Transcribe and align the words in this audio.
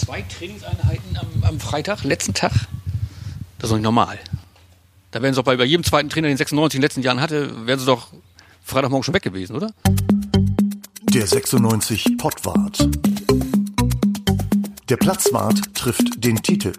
zwei 0.00 0.22
Trainingseinheiten 0.22 1.18
am, 1.18 1.44
am 1.44 1.60
Freitag, 1.60 2.04
letzten 2.04 2.32
Tag. 2.32 2.52
Das 3.58 3.64
ist 3.64 3.70
doch 3.70 3.76
nicht 3.76 3.82
normal. 3.82 4.18
Da 5.10 5.20
wären 5.20 5.34
sie 5.34 5.38
doch 5.38 5.44
bei, 5.44 5.56
bei 5.56 5.64
jedem 5.64 5.84
zweiten 5.84 6.08
Trainer, 6.08 6.28
den 6.28 6.38
96 6.38 6.76
in 6.76 6.80
den 6.80 6.82
letzten 6.86 7.02
Jahren 7.02 7.20
hatte, 7.20 7.66
wären 7.66 7.78
sie 7.78 7.84
doch 7.84 8.08
Freitagmorgen 8.64 9.04
schon 9.04 9.14
weg 9.14 9.22
gewesen, 9.22 9.56
oder? 9.56 9.72
Der 11.02 11.26
96 11.26 12.16
Pottwart. 12.16 12.88
Der 14.88 14.96
Platzwart 14.96 15.74
trifft 15.74 16.24
den 16.24 16.36
Titel. 16.42 16.72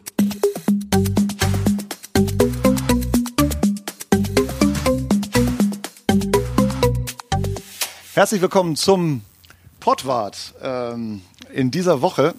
Herzlich 8.15 8.41
willkommen 8.41 8.75
zum 8.75 9.21
Pottwart 9.79 10.55
ähm, 10.63 11.21
in 11.53 11.69
dieser 11.69 12.01
Woche. 12.01 12.33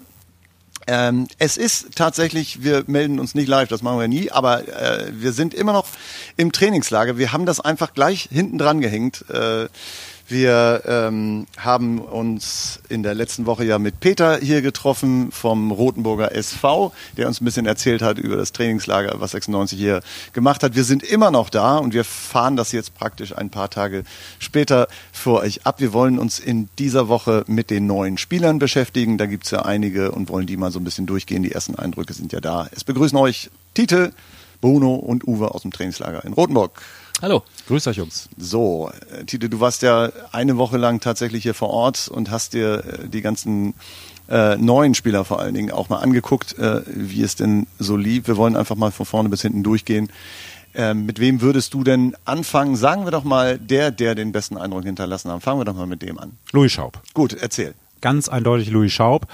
Ähm, 0.87 1.27
es 1.37 1.57
ist 1.57 1.95
tatsächlich, 1.95 2.63
wir 2.63 2.83
melden 2.87 3.19
uns 3.19 3.35
nicht 3.35 3.47
live, 3.47 3.69
das 3.69 3.81
machen 3.81 3.99
wir 3.99 4.07
nie, 4.07 4.31
aber 4.31 4.67
äh, 4.67 5.11
wir 5.13 5.31
sind 5.31 5.53
immer 5.53 5.73
noch 5.73 5.87
im 6.35 6.51
Trainingslager. 6.51 7.17
Wir 7.17 7.31
haben 7.31 7.45
das 7.45 7.59
einfach 7.59 7.93
gleich 7.93 8.29
hinten 8.31 8.57
dran 8.57 8.81
gehängt. 8.81 9.25
Äh, 9.29 9.67
wir 10.33 10.81
ähm, 10.85 11.45
haben 11.57 11.99
uns 11.99 12.79
in 12.89 13.03
der 13.03 13.13
letzten 13.13 13.45
Woche 13.45 13.63
ja 13.63 13.79
mit 13.79 14.01
Peter 14.01 14.39
hier 14.39 14.61
getroffen 14.61 15.31
vom 15.31 15.71
Rotenburger 15.71 16.33
SV, 16.35 16.91
der 17.15 17.27
uns 17.27 17.39
ein 17.39 17.45
bisschen 17.45 17.65
erzählt 17.65 18.01
hat 18.01 18.17
über 18.17 18.35
das 18.35 18.51
Trainingslager, 18.51 19.21
was 19.21 19.31
96 19.31 19.77
hier 19.77 20.01
gemacht 20.33 20.63
hat. 20.63 20.75
Wir 20.75 20.83
sind 20.83 21.03
immer 21.03 21.31
noch 21.31 21.49
da 21.49 21.77
und 21.77 21.93
wir 21.93 22.03
fahren 22.03 22.57
das 22.57 22.71
jetzt 22.73 22.95
praktisch 22.95 23.37
ein 23.37 23.51
paar 23.51 23.69
Tage 23.69 24.03
später 24.39 24.87
für 25.13 25.35
euch 25.35 25.65
ab. 25.65 25.79
Wir 25.79 25.93
wollen 25.93 26.19
uns 26.19 26.39
in 26.39 26.67
dieser 26.79 27.07
Woche 27.07 27.45
mit 27.47 27.69
den 27.69 27.85
neuen 27.87 28.17
Spielern 28.17 28.59
beschäftigen. 28.59 29.17
Da 29.17 29.27
gibt's 29.27 29.51
ja 29.51 29.61
einige 29.61 30.11
und 30.11 30.29
wollen 30.29 30.47
die 30.47 30.57
mal 30.57 30.71
so 30.71 30.79
ein 30.79 30.83
bisschen 30.83 31.05
durchgehen. 31.05 31.43
Die 31.43 31.51
ersten 31.51 31.75
Eindrücke 31.75 32.13
sind 32.13 32.33
ja 32.33 32.41
da. 32.41 32.67
Es 32.71 32.83
begrüßen 32.83 33.17
euch 33.17 33.51
Tite, 33.75 34.11
Bruno 34.61 34.95
und 34.95 35.27
Uwe 35.27 35.53
aus 35.53 35.61
dem 35.61 35.71
Trainingslager 35.71 36.25
in 36.25 36.33
Rotenburg. 36.33 36.81
Hallo. 37.23 37.41
Grüß 37.67 37.87
euch, 37.87 37.95
Jungs. 37.95 38.27
So, 38.37 38.91
äh, 39.09 39.23
Tite, 39.23 39.47
du 39.47 39.61
warst 39.61 39.81
ja 39.81 40.11
eine 40.33 40.57
Woche 40.57 40.75
lang 40.75 40.99
tatsächlich 40.99 41.43
hier 41.43 41.53
vor 41.53 41.69
Ort 41.69 42.09
und 42.09 42.29
hast 42.29 42.53
dir 42.53 42.83
äh, 42.83 43.07
die 43.07 43.21
ganzen 43.21 43.75
äh, 44.27 44.57
neuen 44.57 44.93
Spieler 44.93 45.23
vor 45.23 45.39
allen 45.39 45.53
Dingen 45.53 45.71
auch 45.71 45.87
mal 45.87 45.99
angeguckt, 45.99 46.59
äh, 46.59 46.81
wie 46.85 47.21
es 47.21 47.37
denn 47.37 47.65
so 47.79 47.95
lief. 47.95 48.27
Wir 48.27 48.35
wollen 48.35 48.57
einfach 48.57 48.75
mal 48.75 48.91
von 48.91 49.05
vorne 49.05 49.29
bis 49.29 49.41
hinten 49.41 49.63
durchgehen. 49.63 50.09
Ähm, 50.75 51.05
mit 51.05 51.19
wem 51.19 51.39
würdest 51.39 51.73
du 51.73 51.85
denn 51.85 52.13
anfangen? 52.25 52.75
Sagen 52.75 53.05
wir 53.05 53.11
doch 53.11 53.23
mal, 53.23 53.57
der, 53.57 53.91
der 53.91 54.15
den 54.15 54.33
besten 54.33 54.57
Eindruck 54.57 54.83
hinterlassen 54.83 55.31
hat. 55.31 55.41
Fangen 55.43 55.61
wir 55.61 55.65
doch 55.65 55.75
mal 55.75 55.87
mit 55.87 56.01
dem 56.01 56.19
an. 56.19 56.33
Louis 56.51 56.73
Schaub. 56.73 57.01
Gut, 57.13 57.37
erzähl. 57.39 57.73
Ganz 58.01 58.27
eindeutig 58.27 58.69
Louis 58.69 58.91
Schaub. 58.91 59.27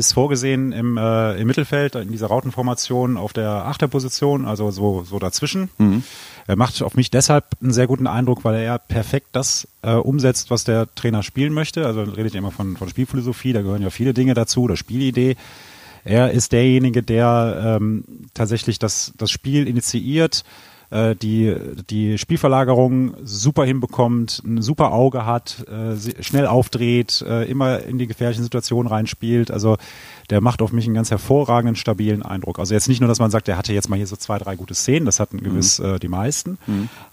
Ist 0.00 0.14
vorgesehen 0.14 0.72
im, 0.72 0.96
äh, 0.96 1.38
im 1.38 1.46
Mittelfeld, 1.46 1.94
in 1.94 2.10
dieser 2.10 2.28
Rautenformation 2.28 3.18
auf 3.18 3.34
der 3.34 3.50
Achterposition, 3.66 4.46
also 4.46 4.70
so, 4.70 5.04
so 5.04 5.18
dazwischen. 5.18 5.68
Mhm. 5.76 6.04
Er 6.46 6.56
macht 6.56 6.80
auf 6.80 6.94
mich 6.94 7.10
deshalb 7.10 7.44
einen 7.60 7.74
sehr 7.74 7.86
guten 7.86 8.06
Eindruck, 8.06 8.42
weil 8.42 8.62
er 8.62 8.78
perfekt 8.78 9.26
das 9.32 9.68
äh, 9.82 9.92
umsetzt, 9.92 10.50
was 10.50 10.64
der 10.64 10.86
Trainer 10.94 11.22
spielen 11.22 11.52
möchte. 11.52 11.84
Also 11.84 12.00
redet 12.00 12.32
ja 12.32 12.38
immer 12.38 12.50
von, 12.50 12.78
von 12.78 12.88
Spielphilosophie, 12.88 13.52
da 13.52 13.60
gehören 13.60 13.82
ja 13.82 13.90
viele 13.90 14.14
Dinge 14.14 14.32
dazu, 14.32 14.62
oder 14.62 14.78
Spielidee. 14.78 15.36
Er 16.04 16.30
ist 16.30 16.52
derjenige, 16.52 17.02
der 17.02 17.78
ähm, 17.78 18.04
tatsächlich 18.32 18.78
das, 18.78 19.12
das 19.18 19.30
Spiel 19.30 19.68
initiiert, 19.68 20.44
äh, 20.90 21.14
die, 21.14 21.54
die 21.88 22.18
Spielverlagerung 22.18 23.14
super 23.24 23.64
hinbekommt, 23.64 24.42
ein 24.44 24.60
super 24.62 24.92
Auge 24.92 25.24
hat, 25.24 25.64
äh, 25.68 26.22
schnell 26.22 26.46
aufdreht, 26.46 27.24
äh, 27.26 27.44
immer 27.44 27.80
in 27.84 27.98
die 27.98 28.06
gefährlichen 28.06 28.42
Situationen 28.42 28.90
reinspielt. 28.90 29.50
Also 29.50 29.76
der 30.30 30.40
macht 30.40 30.62
auf 30.62 30.72
mich 30.72 30.86
einen 30.86 30.94
ganz 30.94 31.10
hervorragenden, 31.10 31.76
stabilen 31.76 32.22
Eindruck. 32.22 32.58
Also 32.58 32.74
jetzt 32.74 32.88
nicht 32.88 33.00
nur, 33.00 33.08
dass 33.08 33.18
man 33.18 33.30
sagt, 33.30 33.48
der 33.48 33.56
hatte 33.56 33.72
jetzt 33.72 33.88
mal 33.88 33.96
hier 33.96 34.06
so 34.06 34.16
zwei, 34.16 34.38
drei 34.38 34.56
gute 34.56 34.74
Szenen, 34.74 35.06
das 35.06 35.20
hatten 35.20 35.42
gewiss 35.42 35.78
äh, 35.78 35.98
die 35.98 36.08
meisten, 36.08 36.58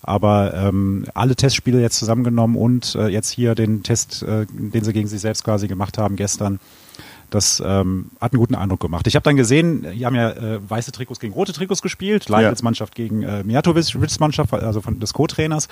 aber 0.02 0.54
ähm, 0.54 1.06
alle 1.14 1.36
Testspiele 1.36 1.82
jetzt 1.82 1.98
zusammengenommen 1.98 2.56
und 2.56 2.96
äh, 2.96 3.08
jetzt 3.08 3.30
hier 3.30 3.56
den 3.56 3.84
Test, 3.84 4.24
äh, 4.24 4.46
den 4.50 4.84
sie 4.84 4.94
gegen 4.94 5.08
sich 5.08 5.22
selbst 5.22 5.44
quasi 5.44 5.68
gemacht 5.68 5.98
haben 5.98 6.16
gestern, 6.16 6.60
das 7.30 7.62
ähm, 7.66 8.12
hat 8.22 8.34
einen 8.34 8.40
guten 8.40 8.56
Eindruck 8.56 8.80
gemacht. 8.80 9.08
Ich 9.08 9.16
habe 9.16 9.24
dann 9.24 9.36
gesehen, 9.36 9.86
die 9.94 10.06
haben 10.06 10.16
ja 10.16 10.32
äh, 10.32 10.60
weiße 10.70 10.92
Trikots 10.92 11.20
gegen 11.20 11.34
rote 11.34 11.54
Trikots 11.54 11.82
gespielt, 11.82 12.30
Leibniz 12.30 12.62
Mannschaft 12.62 12.96
gegen 12.96 13.24
äh, 13.24 13.44
Mijatovic 13.44 14.20
Mannschaft, 14.20 14.54
also 14.54 14.82
von 14.82 15.00
des 15.00 15.14
Co-Trainers. 15.14 15.68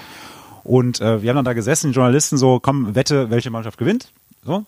Und 0.63 0.99
äh, 0.99 1.21
wir 1.21 1.29
haben 1.29 1.37
dann 1.37 1.45
da 1.45 1.53
gesessen, 1.53 1.91
die 1.91 1.95
Journalisten 1.95 2.37
so, 2.37 2.59
komm, 2.59 2.95
wette, 2.95 3.29
welche 3.29 3.51
Mannschaft 3.51 3.77
gewinnt. 3.77 4.11
So. 4.43 4.55
Und 4.55 4.65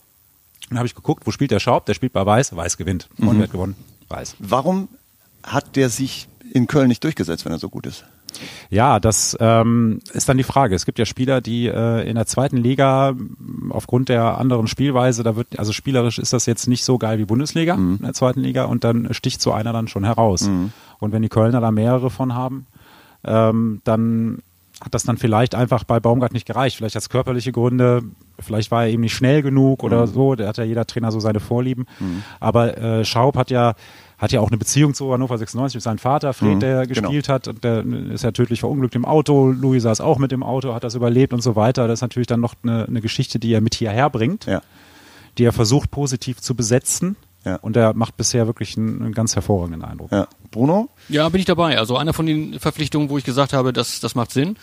dann 0.70 0.78
habe 0.78 0.88
ich 0.88 0.96
geguckt, 0.96 1.26
wo 1.26 1.32
spielt 1.32 1.52
der 1.52 1.60
Schaub? 1.60 1.86
Der 1.86 1.94
spielt 1.94 2.14
bei 2.14 2.26
Weiß, 2.26 2.56
Weiß 2.56 2.78
gewinnt. 2.78 3.10
Und 3.18 3.38
wer 3.38 3.44
hat 3.44 3.52
gewonnen? 3.52 3.76
Weiß. 4.08 4.36
Warum 4.40 4.90
hat 5.44 5.76
der 5.76 5.90
sich 5.90 6.28
in 6.54 6.68
Köln 6.68 6.88
nicht 6.88 7.04
durchgesetzt, 7.04 7.46
wenn 7.46 7.52
er 7.52 7.60
so 7.60 7.70
gut 7.70 7.86
ist? 7.86 8.06
Ja, 8.70 9.00
das 9.00 9.36
ähm, 9.40 10.00
ist 10.14 10.30
dann 10.30 10.38
die 10.38 10.44
Frage. 10.44 10.76
Es 10.76 10.86
gibt 10.86 11.00
ja 11.00 11.06
Spieler, 11.06 11.42
die 11.42 11.68
äh, 11.68 12.08
in 12.08 12.16
der 12.16 12.26
zweiten 12.26 12.58
Liga 12.58 13.16
aufgrund 13.70 14.10
der 14.10 14.38
anderen 14.38 14.68
Spielweise, 14.68 15.24
da 15.24 15.36
wird, 15.36 15.58
also 15.58 15.72
spielerisch 15.74 16.20
ist 16.20 16.34
das 16.34 16.46
jetzt 16.46 16.68
nicht 16.68 16.84
so 16.84 16.98
geil 16.98 17.18
wie 17.20 17.26
Bundesliga 17.26 17.76
in 18.00 18.04
der 18.04 18.14
zweiten 18.14 18.42
Liga 18.42 18.66
und 18.66 18.84
dann 18.84 19.14
sticht 19.14 19.42
so 19.42 19.52
einer 19.52 19.74
dann 19.74 19.88
schon 19.88 20.04
heraus. 20.04 20.50
Und 21.00 21.12
wenn 21.12 21.22
die 21.22 21.30
Kölner 21.30 21.62
da 21.62 21.72
mehrere 21.72 22.10
von 22.10 22.36
haben, 22.36 22.68
ähm, 23.24 23.82
dann 23.84 24.40
hat 24.82 24.94
das 24.94 25.04
dann 25.04 25.18
vielleicht 25.18 25.56
einfach 25.56 25.84
bei 25.84 26.00
Baumgart 26.00 26.34
nicht 26.34 26.46
gereicht. 26.46 26.78
Vielleicht 26.78 26.96
hat 26.96 27.02
es 27.02 27.10
körperliche 27.10 27.52
Gründe, 27.52 28.04
vielleicht 28.40 28.70
war 28.70 28.84
er 28.84 28.90
eben 28.90 29.02
nicht 29.02 29.16
schnell 29.16 29.42
genug 29.42 29.84
oder 29.84 30.06
so. 30.08 30.36
Da 30.36 30.48
hat 30.48 30.58
ja 30.58 30.64
jeder 30.64 30.86
Trainer 30.86 31.12
so 31.12 31.20
seine 31.20 31.40
Vorlieben. 31.40 31.88
Aber 32.40 32.78
äh, 32.78 33.04
Schaub 33.06 33.36
hat 33.38 33.50
ja 33.50 33.74
hat 34.18 34.32
ja 34.32 34.40
auch 34.42 34.48
eine 34.48 34.58
Beziehung 34.58 34.96
zu 34.96 35.14
Hannover 35.14 35.38
96 35.38 35.76
mit 35.76 35.84
seinem 35.84 36.00
Vater, 36.00 36.34
Fred, 36.34 36.60
der 36.62 36.88
genau. 36.88 37.02
gespielt 37.02 37.30
hat. 37.30 37.48
Und 37.48 37.64
der 37.64 37.86
ist 37.86 38.24
ja 38.24 38.32
tödlich 38.32 38.62
verunglückt 38.62 38.96
im 38.96 39.06
Auto. 39.06 39.52
Louis 39.52 39.84
saß 39.84 40.02
auch 40.02 40.18
mit 40.18 40.32
im 40.32 40.42
Auto, 40.42 40.74
hat 40.74 40.84
das 40.84 40.96
überlebt 40.96 41.34
und 41.34 41.42
so 41.42 41.56
weiter. 41.56 41.88
Das 41.88 42.00
ist 42.00 42.02
natürlich 42.02 42.26
dann 42.28 42.40
noch 42.40 42.56
eine, 42.64 42.86
eine 42.86 43.02
Geschichte, 43.02 43.38
die 43.38 43.54
er 43.54 43.62
mit 43.62 43.76
hierher 43.76 44.10
bringt, 44.10 44.46
Ja. 44.48 44.62
die 45.38 45.44
er 45.44 45.54
versucht 45.54 45.92
positiv 45.92 46.42
zu 46.42 46.56
besetzen. 46.56 47.16
Ja. 47.48 47.56
Und 47.58 47.78
er 47.78 47.94
macht 47.94 48.18
bisher 48.18 48.46
wirklich 48.48 48.78
einen, 48.78 49.02
einen 49.02 49.14
ganz 49.14 49.36
hervorragenden 49.36 49.84
Eindruck. 49.84 50.12
ja. 50.12 50.28
Bruno? 50.52 50.90
Ja, 51.10 51.28
bin 51.30 51.40
ich 51.40 51.46
dabei. 51.46 51.78
Also 51.78 51.98
einer 51.98 52.14
von 52.14 52.26
den 52.26 52.60
Verpflichtungen, 52.60 53.10
wo 53.10 53.18
ich 53.18 53.24
gesagt 53.26 53.54
habe, 53.54 53.74
das, 53.74 54.00
das 54.00 54.16
macht 54.16 54.32
Sinn. 54.32 54.56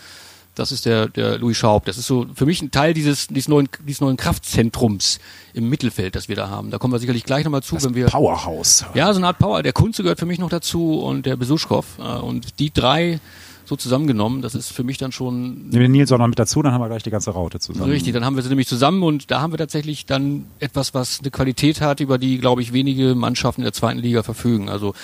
Das 0.55 0.71
ist 0.73 0.87
der, 0.87 1.09
der 1.09 1.37
Louis 1.39 1.57
Schaub. 1.57 1.85
Das 1.85 1.99
ist 1.99 2.07
so 2.07 2.27
für 2.35 2.47
mich 2.47 2.63
ein 2.63 2.71
Teil 2.71 2.95
dieses, 2.95 3.27
dieses, 3.27 3.49
neuen, 3.49 3.69
dieses 3.87 4.01
neuen 4.01 4.17
Kraftzentrums 4.17 5.19
im 5.53 5.69
Mittelfeld, 5.69 6.15
das 6.15 6.29
wir 6.29 6.37
da 6.37 6.49
haben. 6.49 6.71
Da 6.71 6.79
kommen 6.79 6.93
wir 6.95 6.99
sicherlich 7.01 7.25
gleich 7.25 7.45
nochmal 7.45 7.63
zu, 7.63 7.83
wenn 7.83 7.95
wir. 7.95 8.07
Powerhouse. 8.07 8.85
Ja, 8.95 9.13
so 9.13 9.19
eine 9.19 9.27
Art 9.27 9.39
Power. 9.39 9.63
Der 9.63 9.73
Kunze 9.73 10.03
gehört 10.03 10.21
für 10.21 10.27
mich 10.27 10.39
noch 10.39 10.51
dazu 10.51 11.01
und 11.01 11.27
der 11.27 11.37
Besuschkow. 11.37 11.85
Äh, 11.99 12.03
Und 12.03 12.59
die 12.61 12.73
drei 12.73 13.19
so 13.67 13.77
zusammengenommen, 13.77 14.43
das 14.43 14.55
ist 14.55 14.73
für 14.73 14.85
mich 14.85 14.99
dann 14.99 15.13
schon 15.13 15.69
Nehmen 15.69 15.83
wir 15.83 15.89
Nils 15.89 16.13
auch 16.13 16.19
noch 16.19 16.27
mit 16.27 16.39
dazu, 16.39 16.63
dann 16.63 16.73
haben 16.73 16.81
wir 16.81 16.89
gleich 16.89 17.03
die 17.03 17.11
ganze 17.11 17.31
Raute 17.31 17.61
zusammen. 17.61 17.91
Richtig, 17.91 18.13
dann 18.13 18.25
haben 18.25 18.37
wir 18.37 18.43
sie 18.43 18.49
nämlich 18.49 18.69
zusammen 18.69 19.03
und 19.03 19.31
da 19.31 19.41
haben 19.41 19.53
wir 19.53 19.59
tatsächlich 19.59 20.07
dann 20.07 20.47
etwas, 20.59 20.95
was 20.95 21.21
eine 21.21 21.31
Qualität 21.31 21.81
hat, 21.81 22.01
über 22.01 22.19
die, 22.19 22.39
glaube 22.39 22.63
ich, 22.63 22.73
wenige 22.73 23.15
Mannschaften 23.15 23.63
in 23.63 23.65
der 23.65 23.73
zweiten 23.73 23.99
Liga 23.99 24.23
verfügen. 24.23 24.69
Also 24.69 24.95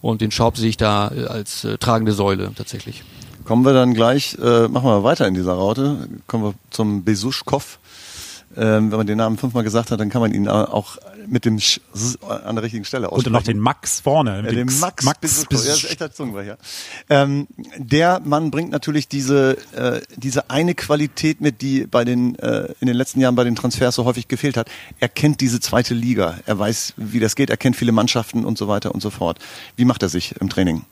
und 0.00 0.20
den 0.20 0.30
Schaub 0.30 0.56
sehe 0.56 0.68
ich 0.68 0.76
da 0.76 1.10
äh, 1.10 1.24
als 1.26 1.64
äh, 1.64 1.78
tragende 1.78 2.12
Säule 2.12 2.52
tatsächlich. 2.54 3.02
Kommen 3.44 3.64
wir 3.64 3.72
dann 3.72 3.94
gleich, 3.94 4.36
äh, 4.40 4.68
machen 4.68 4.84
wir 4.84 5.02
weiter 5.02 5.26
in 5.26 5.34
dieser 5.34 5.54
Raute. 5.54 6.08
Kommen 6.26 6.44
wir 6.44 6.54
zum 6.70 7.04
Besuschkow. 7.04 7.78
Ähm, 8.56 8.90
wenn 8.90 8.98
man 8.98 9.06
den 9.06 9.18
Namen 9.18 9.38
fünfmal 9.38 9.62
gesagt 9.62 9.92
hat, 9.92 10.00
dann 10.00 10.08
kann 10.10 10.20
man 10.20 10.34
ihn 10.34 10.48
auch 10.48 10.96
mit 11.28 11.44
dem 11.44 11.60
Sch 11.60 11.78
an 12.44 12.56
der 12.56 12.64
richtigen 12.64 12.84
Stelle 12.84 13.08
Und 13.08 13.12
aussprechen. 13.18 13.32
dann 13.32 13.40
noch 13.40 13.46
den 13.46 13.58
Max 13.60 14.00
vorne. 14.00 14.42
mit 14.42 14.46
Ja, 14.52 14.58
dem 14.58 14.68
den 14.68 14.80
Max, 14.80 15.04
Max 15.04 15.18
Besuschkow. 15.20 15.52
Ja, 15.64 15.70
das 15.70 15.84
ist 15.84 15.90
echt 15.90 16.00
der 16.00 16.12
Zungenbrecher. 16.12 16.58
Ähm, 17.08 17.46
der 17.76 18.18
Mann 18.24 18.50
bringt 18.50 18.70
natürlich 18.72 19.06
diese, 19.06 19.56
äh, 19.76 20.00
diese 20.16 20.50
eine 20.50 20.74
Qualität 20.74 21.40
mit, 21.40 21.62
die 21.62 21.86
bei 21.86 22.04
den, 22.04 22.36
äh, 22.40 22.72
in 22.80 22.88
den 22.88 22.96
letzten 22.96 23.20
Jahren 23.20 23.36
bei 23.36 23.44
den 23.44 23.54
Transfers 23.54 23.94
so 23.94 24.04
häufig 24.04 24.26
gefehlt 24.26 24.56
hat. 24.56 24.68
Er 24.98 25.08
kennt 25.08 25.40
diese 25.40 25.60
zweite 25.60 25.94
Liga. 25.94 26.38
Er 26.46 26.58
weiß, 26.58 26.94
wie 26.96 27.20
das 27.20 27.36
geht. 27.36 27.50
Er 27.50 27.56
kennt 27.56 27.76
viele 27.76 27.92
Mannschaften 27.92 28.44
und 28.44 28.58
so 28.58 28.66
weiter 28.66 28.92
und 28.92 29.00
so 29.00 29.10
fort. 29.10 29.38
Wie 29.76 29.84
macht 29.84 30.02
er 30.02 30.08
sich 30.08 30.34
im 30.40 30.48
Training? 30.48 30.82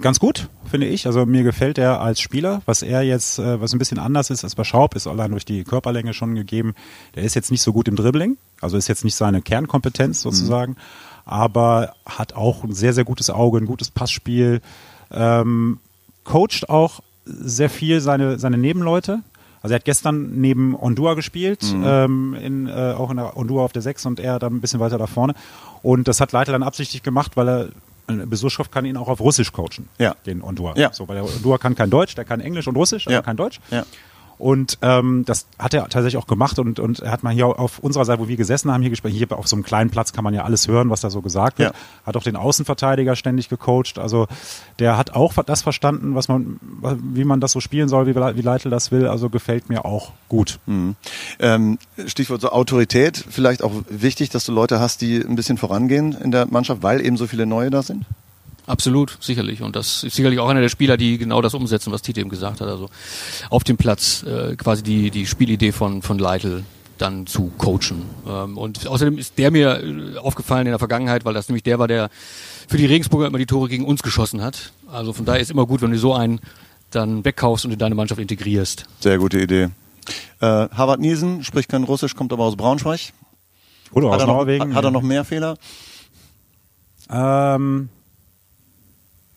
Ganz 0.00 0.18
gut, 0.20 0.48
finde 0.70 0.86
ich. 0.86 1.06
Also 1.06 1.26
mir 1.26 1.42
gefällt 1.42 1.78
er 1.78 2.00
als 2.00 2.20
Spieler. 2.20 2.62
Was 2.66 2.82
er 2.82 3.02
jetzt, 3.02 3.38
äh, 3.38 3.60
was 3.60 3.72
ein 3.72 3.78
bisschen 3.78 3.98
anders 3.98 4.30
ist 4.30 4.44
als 4.44 4.54
bei 4.54 4.64
Schaub, 4.64 4.94
ist 4.94 5.06
allein 5.06 5.30
durch 5.30 5.44
die 5.44 5.64
Körperlänge 5.64 6.14
schon 6.14 6.34
gegeben. 6.34 6.74
Der 7.14 7.22
ist 7.22 7.34
jetzt 7.34 7.50
nicht 7.50 7.62
so 7.62 7.72
gut 7.72 7.88
im 7.88 7.96
Dribbling, 7.96 8.36
also 8.60 8.76
ist 8.76 8.88
jetzt 8.88 9.04
nicht 9.04 9.14
seine 9.14 9.42
Kernkompetenz 9.42 10.22
sozusagen, 10.22 10.76
aber 11.24 11.94
hat 12.06 12.34
auch 12.34 12.64
ein 12.64 12.72
sehr, 12.72 12.92
sehr 12.92 13.04
gutes 13.04 13.30
Auge, 13.30 13.58
ein 13.58 13.66
gutes 13.66 13.90
Passspiel, 13.90 14.60
ähm, 15.10 15.78
coacht 16.24 16.68
auch 16.68 17.00
sehr 17.24 17.70
viel 17.70 18.00
seine, 18.00 18.38
seine 18.38 18.58
Nebenleute. 18.58 19.20
Also 19.62 19.74
er 19.74 19.76
hat 19.76 19.84
gestern 19.84 20.40
neben 20.40 20.74
Ondua 20.74 21.14
gespielt, 21.14 21.62
ähm, 21.84 22.34
in, 22.34 22.66
äh, 22.66 22.94
auch 22.96 23.10
in 23.10 23.18
der 23.18 23.36
Ondua 23.36 23.62
auf 23.62 23.72
der 23.72 23.82
6 23.82 24.06
und 24.06 24.18
er 24.18 24.38
dann 24.38 24.54
ein 24.54 24.60
bisschen 24.62 24.80
weiter 24.80 24.96
da 24.96 25.06
vorne. 25.06 25.34
Und 25.82 26.08
das 26.08 26.20
hat 26.20 26.32
Leiter 26.32 26.52
dann 26.52 26.62
absichtlich 26.62 27.02
gemacht, 27.02 27.36
weil 27.36 27.48
er 27.48 27.68
Besuschkow 28.28 28.70
kann 28.70 28.84
ihn 28.84 28.96
auch 28.96 29.08
auf 29.08 29.20
Russisch 29.20 29.52
coachen, 29.52 29.88
Ja. 29.98 30.14
den 30.26 30.42
Ondua. 30.42 30.74
Ja. 30.76 30.92
So, 30.92 31.08
weil 31.08 31.16
der 31.16 31.24
Ondua 31.24 31.58
kann 31.58 31.74
kein 31.74 31.90
Deutsch, 31.90 32.14
der 32.14 32.24
kann 32.24 32.40
Englisch 32.40 32.66
und 32.68 32.76
Russisch, 32.76 33.06
aber 33.06 33.14
Ja. 33.14 33.22
kein 33.22 33.36
Deutsch. 33.36 33.60
Ja. 33.70 33.84
Und 34.40 34.78
ähm, 34.80 35.24
das 35.26 35.46
hat 35.58 35.74
er 35.74 35.82
tatsächlich 35.82 36.16
auch 36.16 36.26
gemacht 36.26 36.58
und, 36.58 36.80
und 36.80 37.00
er 37.00 37.12
hat 37.12 37.22
mal 37.22 37.32
hier 37.32 37.46
auf 37.46 37.78
unserer 37.78 38.06
Seite, 38.06 38.22
wo 38.22 38.28
wir 38.28 38.36
gesessen 38.36 38.72
haben, 38.72 38.80
hier 38.80 38.88
gesprochen, 38.88 39.12
hier 39.12 39.30
auf 39.32 39.46
so 39.46 39.54
einem 39.54 39.64
kleinen 39.64 39.90
Platz 39.90 40.14
kann 40.14 40.24
man 40.24 40.32
ja 40.32 40.44
alles 40.44 40.66
hören, 40.66 40.88
was 40.88 41.02
da 41.02 41.10
so 41.10 41.20
gesagt 41.20 41.58
wird. 41.58 41.74
Ja. 41.74 42.06
Hat 42.06 42.16
auch 42.16 42.22
den 42.22 42.36
Außenverteidiger 42.36 43.16
ständig 43.16 43.50
gecoacht. 43.50 43.98
Also 43.98 44.28
der 44.78 44.96
hat 44.96 45.14
auch 45.14 45.34
das 45.44 45.60
verstanden, 45.60 46.14
was 46.14 46.28
man, 46.28 46.58
wie 47.02 47.24
man 47.24 47.40
das 47.40 47.52
so 47.52 47.60
spielen 47.60 47.90
soll, 47.90 48.06
wie, 48.06 48.14
wie 48.14 48.40
Leitl 48.40 48.70
das 48.70 48.90
will. 48.90 49.06
Also 49.06 49.28
gefällt 49.28 49.68
mir 49.68 49.84
auch 49.84 50.12
gut. 50.28 50.58
Ähm, 51.38 51.78
Stichwort 52.06 52.40
so 52.40 52.50
Autorität, 52.50 53.22
vielleicht 53.28 53.62
auch 53.62 53.72
wichtig, 53.90 54.30
dass 54.30 54.46
du 54.46 54.52
Leute 54.52 54.80
hast, 54.80 55.02
die 55.02 55.20
ein 55.20 55.36
bisschen 55.36 55.58
vorangehen 55.58 56.12
in 56.12 56.30
der 56.30 56.46
Mannschaft, 56.46 56.82
weil 56.82 57.04
eben 57.04 57.18
so 57.18 57.26
viele 57.26 57.44
neue 57.44 57.68
da 57.68 57.82
sind? 57.82 58.06
Absolut, 58.70 59.18
sicherlich. 59.20 59.62
Und 59.62 59.74
das 59.74 60.04
ist 60.04 60.14
sicherlich 60.14 60.38
auch 60.38 60.48
einer 60.48 60.60
der 60.60 60.68
Spieler, 60.68 60.96
die 60.96 61.18
genau 61.18 61.42
das 61.42 61.54
umsetzen, 61.54 61.92
was 61.92 62.02
Tite 62.02 62.20
eben 62.20 62.30
gesagt 62.30 62.60
hat. 62.60 62.68
Also 62.68 62.88
auf 63.50 63.64
dem 63.64 63.76
Platz 63.76 64.22
äh, 64.22 64.54
quasi 64.54 64.84
die, 64.84 65.10
die 65.10 65.26
Spielidee 65.26 65.72
von, 65.72 66.02
von 66.02 66.20
Leitl 66.20 66.62
dann 66.98 67.26
zu 67.26 67.50
coachen. 67.58 68.02
Ähm, 68.28 68.56
und 68.56 68.86
außerdem 68.86 69.18
ist 69.18 69.38
der 69.38 69.50
mir 69.50 69.82
äh, 69.82 70.18
aufgefallen 70.18 70.66
in 70.66 70.72
der 70.72 70.78
Vergangenheit, 70.78 71.24
weil 71.24 71.34
das 71.34 71.48
nämlich 71.48 71.64
der 71.64 71.80
war, 71.80 71.88
der 71.88 72.10
für 72.68 72.76
die 72.76 72.86
Regensburger 72.86 73.26
immer 73.26 73.38
die 73.38 73.46
Tore 73.46 73.68
gegen 73.68 73.84
uns 73.84 74.04
geschossen 74.04 74.40
hat. 74.40 74.72
Also 74.86 75.12
von 75.12 75.24
daher 75.24 75.40
ist 75.40 75.50
immer 75.50 75.66
gut, 75.66 75.82
wenn 75.82 75.90
du 75.90 75.98
so 75.98 76.14
einen 76.14 76.40
dann 76.90 77.24
wegkaufst 77.24 77.64
und 77.64 77.72
in 77.72 77.78
deine 77.78 77.96
Mannschaft 77.96 78.20
integrierst. 78.20 78.84
Sehr 79.00 79.18
gute 79.18 79.40
Idee. 79.40 79.70
Äh, 80.40 80.46
Harvard 80.46 81.00
Niesen 81.00 81.42
spricht 81.42 81.68
kein 81.68 81.82
Russisch, 81.82 82.14
kommt 82.14 82.32
aber 82.32 82.44
aus 82.44 82.54
Braunschweig. 82.54 83.12
Oder 83.92 84.10
Hat 84.10 84.16
aus 84.16 84.22
er, 84.22 84.26
noch, 84.28 84.34
Norwegen. 84.36 84.74
hat 84.76 84.84
er 84.84 84.90
noch 84.92 85.02
mehr 85.02 85.24
Fehler? 85.24 85.56
Ähm, 87.10 87.88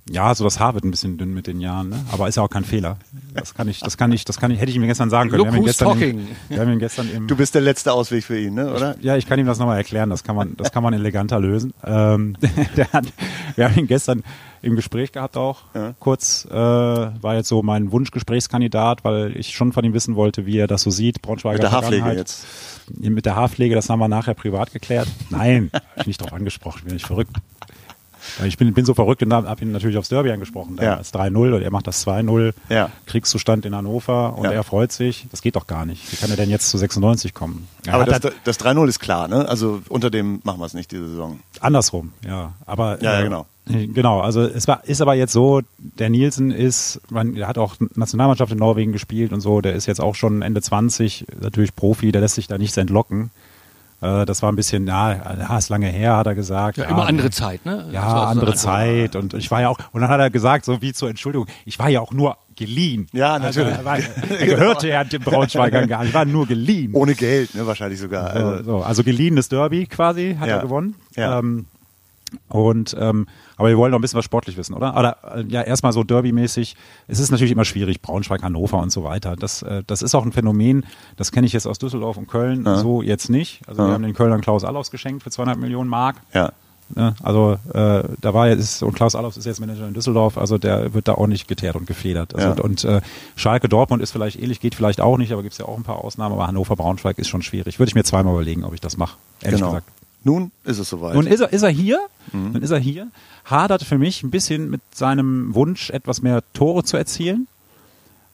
ja, 0.09 0.35
so 0.35 0.43
das 0.43 0.59
Haar 0.59 0.73
wird 0.73 0.83
ein 0.83 0.91
bisschen 0.91 1.17
dünn 1.17 1.33
mit 1.33 1.47
den 1.47 1.61
Jahren, 1.61 1.89
ne? 1.89 2.05
aber 2.11 2.27
ist 2.27 2.35
ja 2.35 2.43
auch 2.43 2.49
kein 2.49 2.65
Fehler. 2.65 2.97
Das 3.33 3.53
kann 3.53 3.69
ich, 3.69 3.79
das 3.79 3.97
kann 3.97 4.11
ich, 4.11 4.25
das 4.25 4.37
kann 4.37 4.51
ich, 4.51 4.59
hätte 4.59 4.69
ich 4.69 4.75
ihm 4.75 4.85
gestern 4.85 5.09
sagen 5.09 5.29
können. 5.29 5.39
Look 5.39 5.53
wir 5.53 5.57
haben 5.57 5.65
gestern 5.65 5.87
talking. 5.87 6.19
Im, 6.19 6.27
wir 6.49 6.59
haben 6.59 6.71
ihn 6.73 6.79
gestern 6.79 7.09
im, 7.09 7.27
Du 7.27 7.37
bist 7.37 7.55
der 7.55 7.61
letzte 7.61 7.93
Ausweg 7.93 8.23
für 8.25 8.37
ihn, 8.37 8.55
ne? 8.55 8.73
oder? 8.73 8.95
ja, 9.01 9.15
ich 9.15 9.25
kann 9.25 9.39
ihm 9.39 9.45
das 9.45 9.59
nochmal 9.59 9.77
erklären. 9.77 10.09
Das 10.09 10.23
kann 10.23 10.35
man, 10.35 10.57
das 10.57 10.73
kann 10.73 10.83
man 10.83 10.93
eleganter 10.93 11.39
lösen. 11.39 11.73
Ähm, 11.85 12.35
hat, 12.93 13.05
wir 13.55 13.65
haben 13.65 13.79
ihn 13.79 13.87
gestern 13.87 14.23
im 14.61 14.75
Gespräch 14.75 15.13
gehabt 15.13 15.37
auch. 15.37 15.61
Ja. 15.73 15.93
Kurz 15.99 16.45
äh, 16.51 16.53
war 16.53 17.35
jetzt 17.35 17.47
so 17.47 17.63
mein 17.63 17.91
Wunschgesprächskandidat, 17.93 19.05
weil 19.05 19.37
ich 19.37 19.55
schon 19.55 19.71
von 19.71 19.85
ihm 19.85 19.93
wissen 19.93 20.15
wollte, 20.15 20.45
wie 20.45 20.57
er 20.57 20.67
das 20.67 20.81
so 20.81 20.89
sieht. 20.89 21.21
Braunschweiger 21.21 21.55
Mit 21.55 21.63
der 21.63 21.71
Haarpflege 21.71 22.11
jetzt. 22.11 22.45
Mit 22.99 23.25
der 23.25 23.37
Haarpflege, 23.37 23.73
das 23.73 23.89
haben 23.89 23.99
wir 23.99 24.09
nachher 24.09 24.33
privat 24.33 24.73
geklärt. 24.73 25.07
Nein, 25.29 25.71
ich 25.95 26.07
nicht 26.07 26.21
drauf 26.21 26.33
angesprochen, 26.33 26.87
bin 26.87 26.97
ich 26.97 27.05
verrückt. 27.05 27.37
Ich 28.45 28.57
bin, 28.57 28.73
bin 28.73 28.85
so 28.85 28.93
verrückt 28.93 29.21
und 29.23 29.33
habe 29.33 29.61
ihn 29.63 29.71
natürlich 29.71 29.97
aufs 29.97 30.09
Derby 30.09 30.31
angesprochen. 30.31 30.75
Da 30.77 30.83
Ja. 30.83 30.93
ist 30.95 31.15
3-0 31.15 31.53
und 31.53 31.61
er 31.61 31.71
macht 31.71 31.87
das 31.87 32.01
2-0. 32.05 32.53
Ja. 32.69 32.89
Kriegszustand 33.05 33.65
in 33.65 33.75
Hannover 33.75 34.37
und 34.37 34.45
Ja. 34.45 34.51
er 34.51 34.63
freut 34.63 34.91
sich. 34.91 35.27
Das 35.31 35.41
geht 35.41 35.55
doch 35.55 35.67
gar 35.67 35.85
nicht. 35.85 36.11
Wie 36.11 36.15
kann 36.17 36.29
er 36.29 36.35
denn 36.37 36.49
jetzt 36.49 36.69
zu 36.69 36.77
96 36.77 37.33
kommen? 37.33 37.67
Er 37.85 37.95
Aber 37.95 38.05
das, 38.05 38.23
halt- 38.23 38.33
das 38.43 38.57
3-0 38.59 38.87
ist 38.89 38.99
klar, 38.99 39.27
ne? 39.27 39.47
Also 39.47 39.81
unter 39.89 40.09
dem 40.09 40.39
machen 40.43 40.59
wir 40.59 40.65
es 40.65 40.73
nicht 40.73 40.91
diese 40.91 41.07
Saison. 41.07 41.39
Andersrum, 41.59 42.13
ja. 42.25 42.53
Aber 42.65 43.01
Ja, 43.01 43.13
ja, 43.13 43.19
äh, 43.19 43.23
genau. 43.23 43.45
Genau, 43.65 44.19
also 44.19 44.41
es 44.41 44.67
war 44.67 44.83
ist 44.83 44.99
aber 45.01 45.13
jetzt 45.13 45.31
so, 45.31 45.61
der 45.77 46.09
Nielsen 46.09 46.51
ist, 46.51 46.99
man, 47.09 47.35
der 47.35 47.47
hat 47.47 47.57
auch 47.57 47.75
Nationalmannschaft 47.95 48.51
in 48.51 48.57
Norwegen 48.57 48.91
gespielt 48.91 49.31
und 49.31 49.39
so, 49.39 49.61
der 49.61 49.71
ist 49.71 49.85
jetzt 49.85 50.01
auch 50.01 50.15
schon 50.15 50.41
Ende 50.41 50.61
20, 50.61 51.25
natürlich 51.39 51.73
Profi, 51.73 52.11
der 52.11 52.19
lässt 52.19 52.35
sich 52.35 52.47
da 52.47 52.57
nichts 52.57 52.75
entlocken. 52.75 53.31
Äh, 54.03 54.25
das 54.25 54.41
war 54.41 54.51
ein 54.51 54.55
bisschen, 54.55 54.85
ja, 54.87 55.13
ja, 55.13 55.57
ist 55.57 55.69
lange 55.69 55.87
her, 55.87 56.17
hat 56.17 56.27
er 56.27 56.35
gesagt. 56.35 56.77
Ja, 56.77 56.85
immer 56.85 57.07
andere 57.07 57.29
Zeit, 57.29 57.65
ne? 57.65 57.87
Ja, 57.91 58.09
so 58.09 58.15
andere 58.17 58.53
Zeit 58.55 59.15
und 59.15 59.33
ich 59.33 59.49
war 59.49 59.61
ja 59.61 59.69
auch, 59.69 59.77
und 59.93 60.01
dann 60.01 60.09
hat 60.09 60.19
er 60.19 60.29
gesagt, 60.29 60.65
so 60.65 60.81
wie 60.81 60.91
zur 60.93 61.09
Entschuldigung, 61.09 61.47
ich 61.65 61.79
war 61.79 61.89
ja 61.89 62.01
auch 62.01 62.11
nur 62.11 62.37
geliehen. 62.55 63.07
Ja, 63.13 63.33
Also, 63.33 63.61
natürlich. 63.61 63.77
er, 63.79 63.85
war, 63.85 63.97
er 64.39 64.45
gehörte 64.45 64.87
ja 64.89 65.03
dem 65.03 65.21
Braunschweigern 65.21 65.87
gar 65.87 65.99
nicht, 65.99 66.09
ich 66.09 66.13
war 66.13 66.25
nur 66.25 66.45
geliehen. 66.47 66.93
Ohne 66.93 67.15
Geld, 67.15 67.55
ne? 67.55 67.65
Wahrscheinlich 67.65 67.99
sogar. 67.99 68.37
So, 68.37 68.45
Also, 68.47 68.63
so, 68.63 68.83
also 68.83 69.03
geliehenes 69.03 69.49
Derby 69.49 69.87
quasi 69.87 70.35
hat 70.39 70.49
Ja. 70.49 70.57
er 70.57 70.61
gewonnen. 70.61 70.95
Ja. 71.15 71.39
Ähm, 71.39 71.65
und 72.49 72.95
ähm, 72.99 73.27
aber 73.57 73.69
wir 73.69 73.77
wollen 73.77 73.91
noch 73.91 73.99
ein 73.99 74.01
bisschen 74.01 74.17
was 74.17 74.25
sportlich 74.25 74.57
wissen, 74.57 74.73
oder? 74.73 74.97
Oder 74.97 75.17
äh, 75.35 75.43
ja, 75.47 75.61
erstmal 75.61 75.93
so 75.93 76.03
Derby-mäßig. 76.03 76.75
Es 77.07 77.19
ist 77.19 77.31
natürlich 77.31 77.51
immer 77.51 77.65
schwierig, 77.65 78.01
Braunschweig, 78.01 78.41
Hannover 78.43 78.79
und 78.79 78.91
so 78.91 79.03
weiter. 79.03 79.35
Das, 79.35 79.61
äh, 79.61 79.83
das 79.85 80.01
ist 80.01 80.15
auch 80.15 80.25
ein 80.25 80.31
Phänomen, 80.31 80.85
das 81.17 81.31
kenne 81.31 81.45
ich 81.47 81.53
jetzt 81.53 81.67
aus 81.67 81.79
Düsseldorf 81.79 82.17
und 82.17 82.27
Köln 82.27 82.65
so 82.77 83.01
jetzt 83.01 83.29
nicht. 83.29 83.61
Also 83.67 83.85
wir 83.85 83.93
haben 83.93 84.03
den 84.03 84.13
Kölnern 84.13 84.41
Klaus 84.41 84.63
Allofs 84.63 84.91
geschenkt 84.91 85.23
für 85.23 85.29
200 85.31 85.57
Millionen 85.57 85.89
Mark. 85.89 86.17
ja. 86.33 86.51
Ne? 86.95 87.15
Also 87.23 87.57
äh, 87.73 88.03
da 88.21 88.33
war 88.33 88.49
jetzt, 88.49 88.83
und 88.83 88.93
Klaus 88.93 89.15
Allofs 89.15 89.37
ist 89.37 89.45
jetzt 89.45 89.59
Manager 89.61 89.87
in 89.87 89.93
Düsseldorf, 89.93 90.37
also 90.37 90.57
der 90.57 90.93
wird 90.93 91.07
da 91.07 91.13
auch 91.13 91.27
nicht 91.27 91.47
geteert 91.47 91.75
und 91.75 91.87
gefedert. 91.87 92.35
Also, 92.35 92.49
Ja. 92.49 92.53
Und 92.61 92.83
äh, 92.83 93.01
Schalke 93.35 93.69
Dortmund 93.69 94.03
ist 94.03 94.11
vielleicht 94.11 94.39
ähnlich, 94.39 94.59
geht 94.59 94.75
vielleicht 94.75 94.99
auch 95.01 95.17
nicht, 95.17 95.31
aber 95.31 95.41
gibt 95.41 95.53
es 95.53 95.59
ja 95.59 95.65
auch 95.65 95.77
ein 95.77 95.83
paar 95.83 96.03
Ausnahmen, 96.03 96.33
aber 96.35 96.45
Hannover 96.45 96.75
Braunschweig 96.75 97.17
ist 97.17 97.29
schon 97.29 97.41
schwierig. 97.41 97.79
Würde 97.79 97.89
ich 97.89 97.95
mir 97.95 98.03
zweimal 98.03 98.33
überlegen, 98.33 98.63
ob 98.65 98.73
ich 98.73 98.81
das 98.81 98.97
mache, 98.97 99.15
ehrlich 99.41 99.59
Genau. 99.61 99.71
gesagt. 99.71 99.87
Nun 100.23 100.51
ist 100.63 100.79
es 100.79 100.89
soweit. 100.89 101.15
Nun 101.15 101.27
ist 101.27 101.39
er, 101.41 101.51
ist 101.51 101.63
er 101.63 101.69
hier, 101.69 101.99
Mhm. 102.31 102.53
nun 102.53 102.61
ist 102.61 102.71
er 102.71 102.79
hier, 102.79 103.07
hadert 103.45 103.83
für 103.83 103.97
mich 103.97 104.23
ein 104.23 104.31
bisschen 104.31 104.69
mit 104.69 104.81
seinem 104.93 105.53
Wunsch, 105.53 105.89
etwas 105.89 106.21
mehr 106.21 106.41
Tore 106.53 106.83
zu 106.83 106.95
erzielen. 106.97 107.47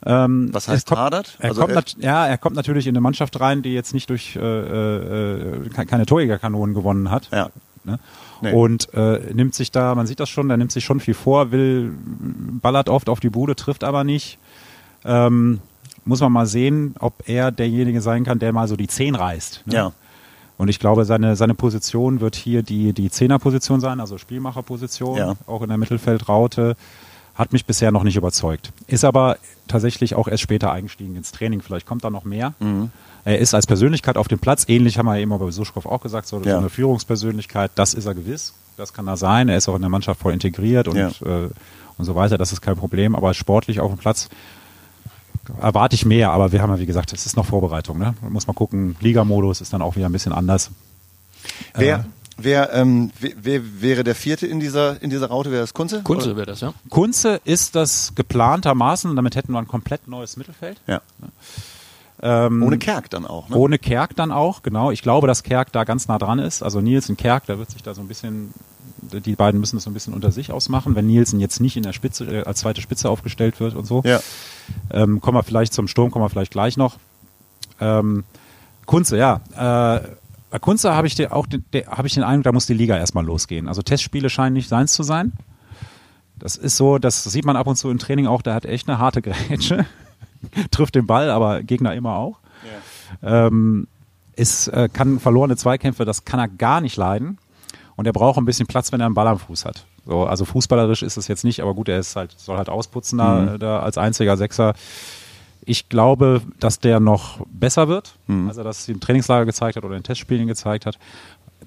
Ähm, 0.05 0.49
Was 0.53 0.67
heißt 0.67 0.87
kommt, 0.87 0.99
hadert? 1.01 1.35
Er 1.39 1.49
Also 1.49 1.61
kommt 1.65 1.97
ja, 1.99 2.25
er 2.25 2.37
kommt 2.37 2.55
natürlich 2.55 2.87
in 2.87 2.91
eine 2.93 3.01
Mannschaft 3.01 3.39
rein, 3.39 3.61
die 3.63 3.73
jetzt 3.73 3.93
nicht 3.93 4.09
durch 4.09 4.35
äh, 4.37 4.39
äh, 4.39 5.69
ke- 5.69 5.85
keine 5.85 6.05
Torjägerkanonen 6.05 6.73
gewonnen 6.73 7.09
hat. 7.11 7.27
Ja. 7.33 7.49
Ne? 7.83 7.99
Nee. 8.41 8.53
Und 8.53 8.93
äh, 8.93 9.19
nimmt 9.33 9.55
sich 9.55 9.71
da, 9.71 9.95
man 9.95 10.07
sieht 10.07 10.19
das 10.21 10.29
schon, 10.29 10.47
der 10.47 10.55
nimmt 10.57 10.71
sich 10.71 10.85
schon 10.85 11.01
viel 11.01 11.13
vor, 11.15 11.51
will, 11.51 11.91
ballert 12.61 12.87
oft 12.87 13.09
auf 13.09 13.19
die 13.19 13.29
Bude, 13.29 13.55
trifft 13.55 13.83
aber 13.83 14.03
nicht. 14.05 14.37
Ähm, 15.03 15.59
muss 16.05 16.21
man 16.21 16.31
mal 16.31 16.45
sehen, 16.45 16.95
ob 16.99 17.27
er 17.27 17.51
derjenige 17.51 18.01
sein 18.01 18.23
kann, 18.23 18.39
der 18.39 18.53
mal 18.53 18.67
so 18.69 18.77
die 18.77 18.87
Zehn 18.87 19.15
reißt. 19.15 19.63
Ne? 19.65 19.73
Ja. 19.73 19.91
Und 20.59 20.67
ich 20.67 20.77
glaube, 20.79 21.05
seine, 21.05 21.35
seine 21.35 21.55
Position 21.55 22.19
wird 22.19 22.35
hier 22.35 22.61
die, 22.61 22.93
die 22.93 23.09
Zehnerposition 23.09 23.79
sein, 23.79 23.99
also 23.99 24.17
Spielmacherposition, 24.19 25.17
Ja. 25.17 25.33
auch 25.47 25.61
in 25.63 25.69
der 25.69 25.77
Mittelfeldraute. 25.79 26.75
Hat 27.33 27.53
mich 27.53 27.65
bisher 27.65 27.91
noch 27.91 28.03
nicht 28.03 28.17
überzeugt. 28.17 28.73
Ist 28.87 29.05
aber 29.05 29.37
tatsächlich 29.69 30.13
auch 30.15 30.27
erst 30.27 30.43
später 30.43 30.73
eingestiegen 30.73 31.15
ins 31.15 31.31
Training. 31.31 31.61
Vielleicht 31.61 31.85
kommt 31.87 32.03
da 32.03 32.09
noch 32.09 32.25
mehr. 32.25 32.53
Mhm. 32.59 32.91
Er 33.23 33.39
ist 33.39 33.53
als 33.53 33.65
Persönlichkeit 33.65 34.17
auf 34.17 34.27
dem 34.27 34.39
Platz. 34.39 34.65
Ähnlich 34.67 34.97
haben 34.97 35.05
wir 35.05 35.17
eben 35.17 35.29
bei 35.37 35.49
Suschkow 35.51 35.85
auch 35.85 36.01
gesagt, 36.01 36.27
so, 36.27 36.37
Ja. 36.41 36.51
so 36.53 36.57
eine 36.57 36.69
Führungspersönlichkeit. 36.69 37.71
Das 37.75 37.93
ist 37.93 38.05
er 38.05 38.13
gewiss. 38.13 38.53
Das 38.75 38.91
kann 38.91 39.07
er 39.07 39.15
sein. 39.15 39.47
Er 39.47 39.55
ist 39.55 39.69
auch 39.69 39.75
in 39.75 39.81
der 39.81 39.89
Mannschaft 39.89 40.19
voll 40.19 40.33
integriert 40.33 40.89
und, 40.89 40.97
Ja. 40.97 41.07
äh, 41.25 41.49
und 41.97 42.03
so 42.05 42.15
weiter. 42.15 42.37
Das 42.37 42.51
ist 42.51 42.59
kein 42.61 42.75
Problem. 42.75 43.15
Aber 43.15 43.33
sportlich 43.33 43.79
auf 43.79 43.89
dem 43.91 43.97
Platz 43.97 44.27
erwarte 45.61 45.95
ich 45.95 46.05
mehr. 46.05 46.31
Aber 46.31 46.51
wir 46.51 46.61
haben 46.61 46.71
ja, 46.71 46.79
wie 46.79 46.85
gesagt, 46.85 47.13
es 47.13 47.25
ist 47.25 47.35
noch 47.35 47.45
Vorbereitung. 47.45 47.97
Ne? 47.97 48.13
Man 48.21 48.33
muss 48.33 48.47
mal 48.47 48.53
gucken. 48.53 48.95
Ligamodus 48.99 49.61
ist 49.61 49.73
dann 49.73 49.81
auch 49.81 49.95
wieder 49.95 50.07
ein 50.07 50.11
bisschen 50.11 50.33
anders. 50.33 50.71
Wer, 51.73 52.05
wer, 52.37 52.73
ähm, 52.73 53.11
wer, 53.19 53.31
wer 53.41 53.81
wäre 53.81 54.03
der 54.03 54.15
vierte 54.15 54.47
in 54.47 54.59
dieser, 54.59 55.01
in 55.01 55.09
dieser 55.09 55.27
Raute? 55.27 55.51
Wäre 55.51 55.61
das 55.61 55.73
Kunze? 55.73 56.01
Kunze 56.03 56.35
wäre 56.35 56.45
das, 56.45 56.61
ja. 56.61 56.73
Kunze 56.89 57.41
ist 57.45 57.75
das 57.75 58.13
geplantermaßen, 58.15 59.15
damit 59.15 59.35
hätten 59.35 59.53
wir 59.53 59.59
ein 59.59 59.67
komplett 59.67 60.07
neues 60.07 60.37
Mittelfeld. 60.37 60.79
Ja. 60.87 61.01
Ähm, 62.21 62.63
Ohne 62.63 62.77
Kerk 62.77 63.09
dann 63.09 63.25
auch, 63.25 63.47
ne? 63.49 63.55
Ohne 63.55 63.79
Kerk 63.79 64.15
dann 64.15 64.31
auch, 64.31 64.61
genau. 64.61 64.91
Ich 64.91 65.01
glaube, 65.01 65.27
dass 65.27 65.43
Kerk 65.43 65.71
da 65.71 65.85
ganz 65.85 66.07
nah 66.07 66.17
dran 66.17 66.39
ist. 66.39 66.61
Also 66.61 66.81
Nielsen 66.81 67.15
Kerk, 67.15 67.45
da 67.45 67.57
wird 67.57 67.71
sich 67.71 67.81
da 67.81 67.93
so 67.93 68.01
ein 68.01 68.07
bisschen, 68.07 68.53
die 69.01 69.35
beiden 69.35 69.59
müssen 69.59 69.77
das 69.77 69.85
so 69.85 69.89
ein 69.89 69.93
bisschen 69.93 70.13
unter 70.13 70.31
sich 70.31 70.51
ausmachen. 70.51 70.95
Wenn 70.95 71.07
Nielsen 71.07 71.39
jetzt 71.39 71.61
nicht 71.61 71.77
in 71.77 71.83
der 71.83 71.93
Spitze, 71.93 72.25
äh, 72.25 72.43
als 72.43 72.59
zweite 72.59 72.81
Spitze 72.81 73.09
aufgestellt 73.09 73.59
wird 73.59 73.75
und 73.75 73.85
so. 73.85 74.01
Ja. 74.03 74.19
Ähm, 74.91 75.21
kommen 75.21 75.37
wir 75.37 75.43
vielleicht 75.43 75.73
zum 75.73 75.87
Sturm, 75.87 76.11
kommen 76.11 76.25
wir 76.25 76.29
vielleicht 76.29 76.51
gleich 76.51 76.75
noch. 76.75 76.97
Ähm, 77.79 78.25
Kunze, 78.85 79.17
ja. 79.17 79.39
Äh, 79.55 80.01
bei 80.49 80.59
Kunze 80.59 80.93
habe 80.93 81.07
ich 81.07 81.15
den, 81.15 81.31
auch 81.31 81.45
den, 81.45 81.63
der, 81.73 81.87
habe 81.87 82.07
ich 82.07 82.15
den 82.15 82.23
Eindruck, 82.23 82.45
da 82.45 82.51
muss 82.51 82.65
die 82.65 82.73
Liga 82.73 82.97
erstmal 82.97 83.25
losgehen. 83.25 83.67
Also 83.67 83.81
Testspiele 83.81 84.29
scheinen 84.29 84.53
nicht 84.53 84.67
seins 84.67 84.93
zu 84.93 85.03
sein. 85.03 85.31
Das 86.37 86.55
ist 86.55 86.75
so, 86.75 86.97
das 86.97 87.23
sieht 87.23 87.45
man 87.45 87.55
ab 87.55 87.67
und 87.67 87.75
zu 87.75 87.89
im 87.89 87.99
Training 87.99 88.27
auch, 88.27 88.41
der 88.41 88.55
hat 88.55 88.65
echt 88.65 88.89
eine 88.89 88.97
harte 88.97 89.21
Grätsche. 89.21 89.85
Trifft 90.71 90.95
den 90.95 91.05
Ball, 91.05 91.29
aber 91.29 91.63
Gegner 91.63 91.93
immer 91.93 92.15
auch. 92.15 92.39
Ähm, 93.23 93.87
ist, 94.35 94.67
äh, 94.69 94.89
kann 94.91 95.19
verlorene 95.19 95.57
Zweikämpfe, 95.57 96.05
das 96.05 96.25
kann 96.25 96.39
er 96.39 96.47
gar 96.47 96.81
nicht 96.81 96.97
leiden. 96.97 97.37
Und 97.95 98.05
er 98.05 98.13
braucht 98.13 98.37
ein 98.37 98.45
bisschen 98.45 98.67
Platz, 98.67 98.93
wenn 98.93 99.01
er 99.01 99.07
einen 99.07 99.15
Ball 99.15 99.27
am 99.27 99.39
Fuß 99.39 99.65
hat. 99.65 99.85
So, 100.05 100.23
also 100.23 100.45
fußballerisch 100.45 101.03
ist 101.03 101.17
es 101.17 101.27
jetzt 101.27 101.43
nicht, 101.43 101.59
aber 101.61 101.73
gut, 101.73 101.89
er 101.89 101.99
ist 101.99 102.15
halt, 102.15 102.33
soll 102.39 102.57
halt 102.57 102.69
ausputzen 102.69 103.17
da, 103.17 103.57
da 103.57 103.79
als 103.79 103.97
einziger 103.97 104.37
Sechser. 104.37 104.73
Ich 105.65 105.89
glaube, 105.89 106.41
dass 106.59 106.79
der 106.79 107.01
noch 107.01 107.45
besser 107.51 107.89
wird, 107.89 108.15
als 108.47 108.57
er 108.57 108.63
das 108.63 108.87
im 108.87 109.01
Trainingslager 109.01 109.45
gezeigt 109.45 109.75
hat 109.75 109.83
oder 109.83 109.97
in 109.97 110.03
Testspielen 110.03 110.47
gezeigt 110.47 110.85
hat. 110.85 110.97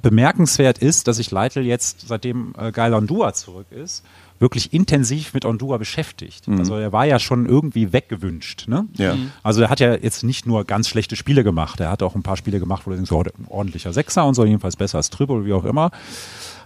Bemerkenswert 0.00 0.78
ist, 0.78 1.06
dass 1.06 1.18
sich 1.18 1.30
Leitl 1.30 1.60
jetzt, 1.60 2.08
seitdem 2.08 2.54
äh, 2.58 2.72
Geil 2.72 2.94
Ondua 2.94 3.34
zurück 3.34 3.66
ist, 3.70 4.02
wirklich 4.42 4.74
intensiv 4.74 5.32
mit 5.32 5.46
Ondua 5.46 5.78
beschäftigt. 5.78 6.46
Also 6.48 6.74
er 6.74 6.92
war 6.92 7.06
ja 7.06 7.18
schon 7.18 7.46
irgendwie 7.46 7.92
weggewünscht. 7.92 8.68
Ne? 8.68 8.86
Ja. 8.98 9.16
Also 9.42 9.62
er 9.62 9.70
hat 9.70 9.80
ja 9.80 9.94
jetzt 9.94 10.24
nicht 10.24 10.44
nur 10.46 10.64
ganz 10.64 10.88
schlechte 10.88 11.16
Spiele 11.16 11.44
gemacht, 11.44 11.80
er 11.80 11.90
hat 11.90 12.02
auch 12.02 12.14
ein 12.14 12.22
paar 12.22 12.36
Spiele 12.36 12.60
gemacht, 12.60 12.82
wo 12.84 12.90
er 12.90 12.96
denkt, 12.96 13.08
so, 13.08 13.20
ein 13.20 13.46
ordentlicher 13.48 13.92
Sechser 13.92 14.26
und 14.26 14.34
so, 14.34 14.44
jedenfalls 14.44 14.76
besser 14.76 14.98
als 14.98 15.08
Triple, 15.08 15.46
wie 15.46 15.52
auch 15.54 15.64
immer. 15.64 15.90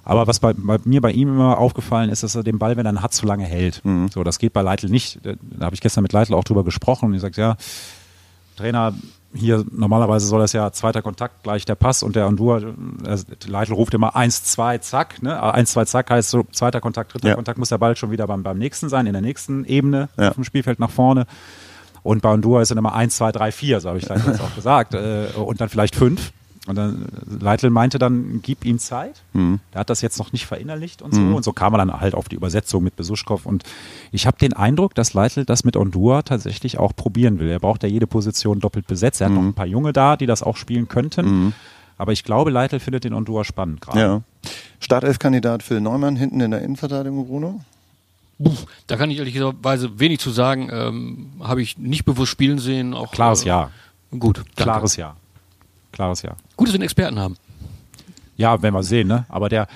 Aber 0.03 0.27
was 0.27 0.41
bei, 0.41 0.55
bei 0.55 0.79
mir 0.85 1.01
bei 1.01 1.13
ihm 1.13 1.29
immer 1.29 1.59
aufgefallen 1.59 2.11
ist, 2.11 2.23
dass 2.23 2.35
er 2.35 2.45
den 2.45 2.59
Ball, 2.59 2.77
wenn 2.77 2.87
er 2.87 2.93
ihn 2.93 3.03
hat, 3.03 3.13
zu 3.13 3.27
lange 3.27 3.45
hält. 3.45 3.83
So, 4.13 4.25
das 4.25 4.39
geht 4.39 4.53
bei 4.53 4.63
Leitl 4.63 4.89
nicht. 4.89 5.19
Da, 5.25 5.35
da 5.41 5.67
habe 5.67 5.75
ich 5.75 5.81
gestern 5.81 6.03
mit 6.03 6.13
Leitl 6.13 6.33
auch 6.33 6.45
drüber 6.45 6.65
gesprochen 6.65 7.07
und 7.07 7.15
ich 7.15 7.21
sagt, 7.21 7.37
ja, 7.37 7.57
Trainer 8.57 8.95
hier, 9.37 9.65
normalerweise 9.71 10.27
soll 10.27 10.41
das 10.41 10.53
ja 10.53 10.73
zweiter 10.73 11.03
Kontakt 11.03 11.43
gleich 11.43 11.65
der 11.65 11.75
Pass 11.77 12.03
und 12.03 12.17
der 12.17 12.27
Ondur, 12.27 12.75
äh, 13.05 13.17
Leitl 13.47 13.73
ruft 13.75 13.95
immer 13.95 14.17
eins, 14.17 14.43
zwei, 14.45 14.79
zack, 14.79 15.23
ne? 15.23 15.39
Aber 15.39 15.55
Eins, 15.55 15.73
zwei, 15.73 15.85
zack 15.85 16.11
heißt 16.11 16.31
so, 16.31 16.45
zweiter 16.53 16.81
Kontakt, 16.81 17.15
dritter 17.15 17.29
Ja. 17.29 17.35
Kontakt 17.35 17.59
muss 17.59 17.69
der 17.69 17.79
Ball 17.79 17.97
schon 17.97 18.11
wieder 18.11 18.27
beim, 18.27 18.43
beim 18.43 18.59
nächsten 18.59 18.89
sein, 18.89 19.07
in 19.07 19.13
der 19.13 19.23
nächsten 19.23 19.65
Ebene 19.65 20.09
Ja. 20.19 20.29
auf 20.31 20.35
dem 20.35 20.45
Spielfeld 20.45 20.81
nach 20.81 20.91
vorne. 20.91 21.27
Und 22.03 22.23
bei 22.23 22.31
Ondua 22.33 22.63
ist 22.63 22.71
dann 22.71 22.79
immer 22.79 22.95
eins, 22.95 23.17
zwei, 23.17 23.33
drei, 23.33 23.53
vier, 23.53 23.81
so 23.81 23.89
habe 23.89 23.99
ich 23.99 24.09
jetzt 24.09 24.41
auch 24.41 24.55
gesagt. 24.55 24.95
Äh, 24.95 25.27
und 25.37 25.61
dann 25.61 25.69
vielleicht 25.69 25.97
fünf. 25.97 26.33
Und 26.67 26.75
dann 26.77 27.05
äh, 27.05 27.45
Leitl 27.45 27.71
meinte 27.71 27.99
dann, 27.99 28.41
gib 28.43 28.65
ihm 28.65 28.79
Zeit. 28.79 29.23
Mhm. 29.33 29.61
Der 29.73 29.81
hat 29.81 29.91
das 29.91 30.01
jetzt 30.01 30.19
noch 30.19 30.33
nicht 30.33 30.47
verinnerlicht 30.47 31.01
und 31.03 31.15
so. 31.15 31.21
Und 31.21 31.45
so 31.45 31.53
kam 31.53 31.75
er 31.75 31.79
dann 31.79 32.01
halt 32.01 32.15
auf 32.15 32.29
die 32.29 32.37
Übersetzung 32.37 32.83
mit 32.83 32.97
Besuschkow. 32.97 33.47
Und 33.47 33.63
ich 34.13 34.27
habe 34.27 34.37
den 34.39 34.53
Eindruck, 34.53 34.95
dass 34.95 35.15
Leitl 35.15 35.45
das 35.45 35.63
mit 35.65 35.77
Ondua 35.77 36.23
tatsächlich 36.23 36.79
auch 36.79 36.95
probieren 36.97 37.39
will. 37.39 37.49
Er 37.49 37.61
braucht 37.61 37.83
ja 37.85 37.89
jede 37.89 38.07
Position 38.09 38.59
doppelt 38.61 38.87
besetzt. 38.87 39.21
Er 39.21 39.27
hat 39.29 39.35
noch 39.35 39.43
Mhm. 39.43 39.49
ein 39.51 39.55
paar 39.55 39.67
Junge 39.67 39.93
da, 39.93 40.17
die 40.17 40.27
das 40.27 40.43
auch 40.43 40.57
spielen 40.57 40.89
könnten. 40.89 41.55
Aber 41.99 42.13
ich 42.13 42.25
glaube, 42.25 42.51
Leitl 42.51 42.79
findet 42.81 43.05
den 43.05 43.15
Ondua 43.15 43.45
spannend 43.45 43.81
gerade. 43.81 44.01
Ja. 44.01 44.23
Startelf-Kandidat 44.81 45.63
Phil 45.63 45.81
Neumann 45.81 46.17
hinten 46.17 46.41
in 46.41 46.51
der 46.51 46.61
Innenverteidigung, 46.63 47.27
Bruno. 47.27 47.61
Puh, 48.43 48.53
da 48.87 48.97
kann 48.97 49.11
ich 49.11 49.19
ehrlicherweise 49.19 49.99
wenig 49.99 50.19
zu 50.21 50.31
sagen. 50.31 50.69
Ähm, 50.71 51.31
Habe 51.41 51.63
ich 51.63 51.79
nicht 51.79 52.05
bewusst 52.05 52.31
spielen 52.33 52.59
sehen. 52.59 52.93
Auch, 52.93 53.13
Klares 53.13 53.45
äh, 53.45 53.49
Ja. 53.49 53.71
Gut, 54.11 54.39
danke. 54.39 54.51
Klares 54.57 54.97
Ja. 54.97 55.17
Klares 55.93 56.23
Ja. 56.23 56.33
Gut, 56.57 56.69
dass 56.69 56.73
wir 56.75 56.79
einen 56.79 56.85
Experten 56.85 57.19
haben. 57.19 57.37
Ja, 58.37 58.61
werden 58.63 58.75
wir 58.75 58.83
sehen, 58.83 59.09
ne? 59.09 59.25
Aber 59.31 59.49
der, 59.49 59.67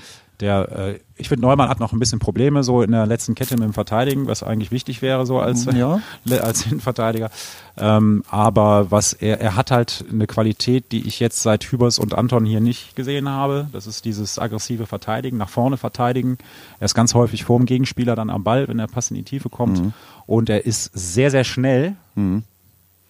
der, 0.41 0.71
äh, 0.95 0.99
ich 1.17 1.29
finde, 1.29 1.43
Neumann 1.47 1.69
hat 1.69 1.81
noch 1.81 1.93
ein 1.93 1.99
bisschen 1.99 2.19
Probleme 2.19 2.63
so 2.63 2.83
in 2.83 2.93
der 2.93 3.07
letzten 3.07 3.35
Kette 3.35 3.55
mit 3.57 3.65
dem 3.65 3.73
Verteidigen, 3.73 4.27
was 4.27 4.43
eigentlich 4.43 4.71
wichtig 4.71 5.01
wäre 5.03 5.25
so 5.27 5.39
als, 5.39 5.65
Ja. 5.67 6.01
le- 6.25 6.43
als 6.45 6.67
Innenverteidiger. 6.67 7.31
Ähm, 7.79 8.23
aber 8.29 8.91
was 8.91 9.13
er, 9.15 9.41
er 9.41 9.57
hat 9.57 9.71
halt 9.71 10.05
eine 10.13 10.27
Qualität, 10.27 10.93
die 10.93 11.07
ich 11.07 11.21
jetzt 11.21 11.43
seit 11.43 11.65
Hübers 11.65 11.99
und 11.99 12.15
Anton 12.15 12.45
hier 12.45 12.61
nicht 12.61 12.97
gesehen 12.97 13.29
habe. 13.31 13.69
Das 13.73 13.87
ist 13.87 14.05
dieses 14.05 14.39
aggressive 14.39 14.87
Verteidigen, 14.87 15.39
nach 15.39 15.49
vorne 15.49 15.77
verteidigen. 15.79 16.37
Er 16.81 16.85
ist 16.87 16.95
ganz 16.95 17.15
häufig 17.15 17.45
vor 17.45 17.59
dem 17.59 17.65
Gegenspieler 17.67 18.15
dann 18.15 18.29
am 18.31 18.45
Ball, 18.45 18.69
wenn 18.69 18.77
der 18.79 18.87
Pass 18.89 19.11
in 19.11 19.17
die 19.17 19.23
Tiefe 19.25 19.49
kommt. 19.49 19.83
Mhm. 19.83 19.93
Und 20.27 20.51
er 20.51 20.67
ist 20.67 20.91
sehr, 20.95 21.31
sehr 21.31 21.45
schnell 21.45 21.97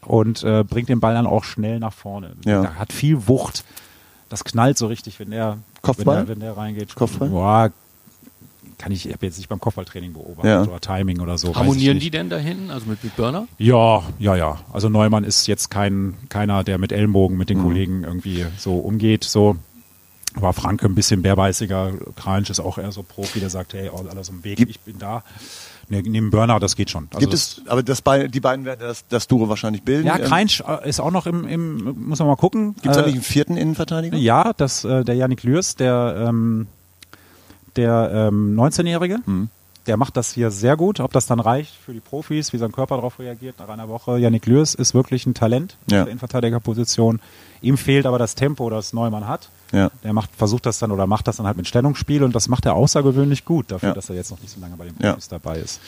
und 0.07 0.43
äh, 0.45 0.65
bringt 0.65 0.89
den 0.89 1.01
Ball 1.01 1.15
dann 1.15 1.27
auch 1.27 1.45
schnell 1.45 1.79
nach 1.81 1.93
vorne. 1.93 2.33
Ja. 2.45 2.63
Er 2.65 2.79
hat 2.79 2.93
viel 2.93 3.29
Wucht. 3.29 3.65
Das 4.29 4.45
knallt 4.45 4.79
so 4.79 4.87
richtig, 4.87 5.19
wenn 5.21 5.31
der, 5.31 5.59
Kopfball? 5.83 6.19
Wenn, 6.19 6.27
der, 6.27 6.29
wenn 6.29 6.41
der 6.41 6.57
reingeht. 6.57 6.95
Kopfball? 6.95 7.29
Boah, 7.29 7.71
kann 8.79 8.93
ich, 8.93 9.07
ich 9.07 9.13
habe 9.13 9.27
jetzt 9.27 9.37
nicht 9.37 9.49
beim 9.49 9.61
Kopfballtraining 9.61 10.13
beobachtet 10.15 10.45
Ja. 10.45 10.63
oder 10.63 10.81
Timing 10.81 11.21
oder 11.21 11.37
so. 11.37 11.55
Harmonieren 11.55 11.99
die 11.99 12.11
denn 12.11 12.31
da 12.31 12.39
hinten? 12.39 12.71
Also 12.71 12.87
mit, 12.87 13.03
mit 13.05 13.15
Burner? 13.17 13.47
Ja, 13.59 14.03
ja, 14.19 14.37
ja. 14.37 14.59
Also 14.73 14.89
Neumann 14.89 15.25
ist 15.25 15.47
jetzt 15.49 15.71
kein 15.71 16.15
keiner, 16.31 16.65
der 16.65 16.79
mit 16.79 16.93
Ellenbogen 16.93 17.37
mit 17.37 17.51
den 17.51 17.59
Mhm. 17.59 17.63
Kollegen 17.65 18.05
irgendwie 18.05 18.47
so 18.57 18.79
umgeht. 18.79 19.25
So 19.25 19.57
war 20.35 20.53
Franke 20.55 20.87
ein 20.87 20.95
bisschen 20.95 21.21
bärbeißiger. 21.23 21.93
Kranich 22.17 22.49
ist 22.49 22.61
auch 22.61 22.79
eher 22.79 22.93
so 22.93 23.03
Profi, 23.03 23.41
der 23.41 23.51
sagt, 23.51 23.75
hey, 23.75 23.91
alles 24.11 24.29
im 24.31 24.45
Weg, 24.45 24.57
Gibt- 24.59 24.71
ich 24.71 24.81
bin 24.81 24.99
da. 24.99 25.25
Ne, 25.91 26.03
neben 26.03 26.31
Burner, 26.31 26.59
das 26.61 26.77
geht 26.77 26.89
schon. 26.89 27.09
Also 27.11 27.19
Gibt 27.19 27.35
es, 27.35 27.63
aber 27.67 27.83
das 27.83 28.01
bei, 28.01 28.29
die 28.29 28.39
beiden 28.41 28.65
werden 28.65 28.79
das, 28.81 29.05
das 29.09 29.27
Duo 29.27 29.49
wahrscheinlich 29.49 29.83
bilden. 29.83 30.07
Ja, 30.07 30.17
Ähm, 30.19 30.25
Kreinsch 30.25 30.63
äh, 30.67 30.89
ist 30.89 31.01
auch 31.01 31.11
noch 31.11 31.27
im, 31.27 31.47
im 31.49 32.07
muss 32.09 32.21
man 32.21 32.29
mal 32.29 32.37
gucken. 32.37 32.75
Gibt 32.77 32.87
es 32.87 32.97
da 32.97 33.03
Äh, 33.03 33.07
nicht 33.07 33.15
einen 33.17 33.23
vierten 33.25 33.57
Innenverteidiger? 33.57 34.17
Ja, 34.17 34.53
das, 34.57 34.85
äh, 34.85 35.05
der 35.05 35.17
Yannick 35.17 35.43
Lürs, 35.43 35.75
der, 35.75 36.27
ähm, 36.29 36.69
der 37.77 38.11
ähm, 38.29 38.55
19-Jährige, 38.59 39.19
Mhm. 39.27 39.49
der 39.87 39.97
macht 39.97 40.17
das 40.17 40.33
hier 40.33 40.51
sehr 40.51 40.77
gut. 40.77 41.01
Ob 41.01 41.13
das 41.13 41.27
dann 41.27 41.41
reicht 41.41 41.75
für 41.75 41.93
die 41.93 42.01
Profis, 42.01 42.53
wie 42.53 42.59
sein 42.59 42.73
Körper 42.73 42.97
darauf 42.97 43.19
reagiert 43.19 43.57
nach 43.59 43.69
einer 43.69 43.89
Woche. 43.89 44.19
Yannick 44.19 44.47
Lürs 44.47 44.75
ist 44.75 44.95
wirklich 44.95 45.27
ein 45.27 45.35
Talent 45.35 45.77
Ja. 45.91 45.99
in 46.01 46.05
der 46.05 46.07
Innenverteidigerposition. 46.13 47.21
Ihm 47.63 47.77
fehlt 47.77 48.07
aber 48.07 48.19
das 48.19 48.35
Tempo, 48.35 48.71
das 48.71 48.93
Neumann 48.93 49.27
hat. 49.27 49.49
Ja. 49.73 49.91
Der 50.03 50.13
macht, 50.13 50.31
versucht 50.37 50.67
das 50.67 50.79
dann 50.79 50.91
oder 50.91 51.07
macht 51.07 51.29
das 51.29 51.37
dann 51.37 51.47
halt 51.47 51.57
mit 51.57 51.67
Stellungsspiel 51.69 52.23
und 52.25 52.35
das 52.35 52.49
macht 52.49 52.67
er 52.67 52.75
außergewöhnlich 52.75 53.45
gut 53.45 53.71
dafür, 53.71 53.91
Ja. 53.91 53.95
dass 53.95 54.09
er 54.11 54.17
jetzt 54.17 54.31
noch 54.31 54.41
nicht 54.41 54.53
so 54.53 54.61
lange 54.61 54.77
bei 54.77 54.87
den 54.87 54.95
Ja. 55.01 55.11
Profis 55.13 55.29
dabei 55.29 55.59
ist. 55.59 55.81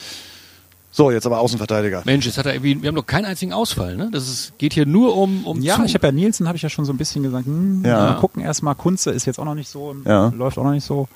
So, 0.95 1.09
jetzt 1.09 1.25
aber 1.25 1.39
Außenverteidiger. 1.39 2.03
Mensch, 2.05 2.25
jetzt 2.27 2.37
hat 2.37 2.45
er 2.45 2.53
irgendwie, 2.53 2.79
wir 2.81 2.87
haben 2.89 2.95
noch 2.95 3.05
keinen 3.07 3.25
einzigen 3.25 3.51
Ausfall, 3.51 3.95
ne? 3.97 4.09
Das 4.11 4.27
ist, 4.29 4.53
geht 4.59 4.73
hier 4.73 4.85
nur 4.85 5.17
um, 5.17 5.43
um 5.47 5.59
Ja, 5.61 5.77
zu. 5.77 5.85
ich 5.85 5.95
habe 5.95 6.05
ja 6.05 6.11
Nielsen, 6.11 6.47
habe 6.47 6.55
ich 6.55 6.61
ja 6.61 6.69
schon 6.69 6.85
so 6.85 6.93
ein 6.93 6.97
bisschen 6.97 7.23
gesagt, 7.23 7.47
hm, 7.47 7.83
Ja. 7.83 8.11
mal 8.11 8.19
gucken 8.19 8.43
erstmal. 8.43 8.75
Kunze 8.75 9.09
ist 9.09 9.25
jetzt 9.25 9.39
auch 9.39 9.45
noch 9.45 9.55
nicht 9.55 9.69
so, 9.69 9.95
Ja. 10.05 10.27
läuft 10.27 10.57
auch 10.59 10.63
noch 10.63 10.71
nicht 10.71 10.85
so. 10.85 11.07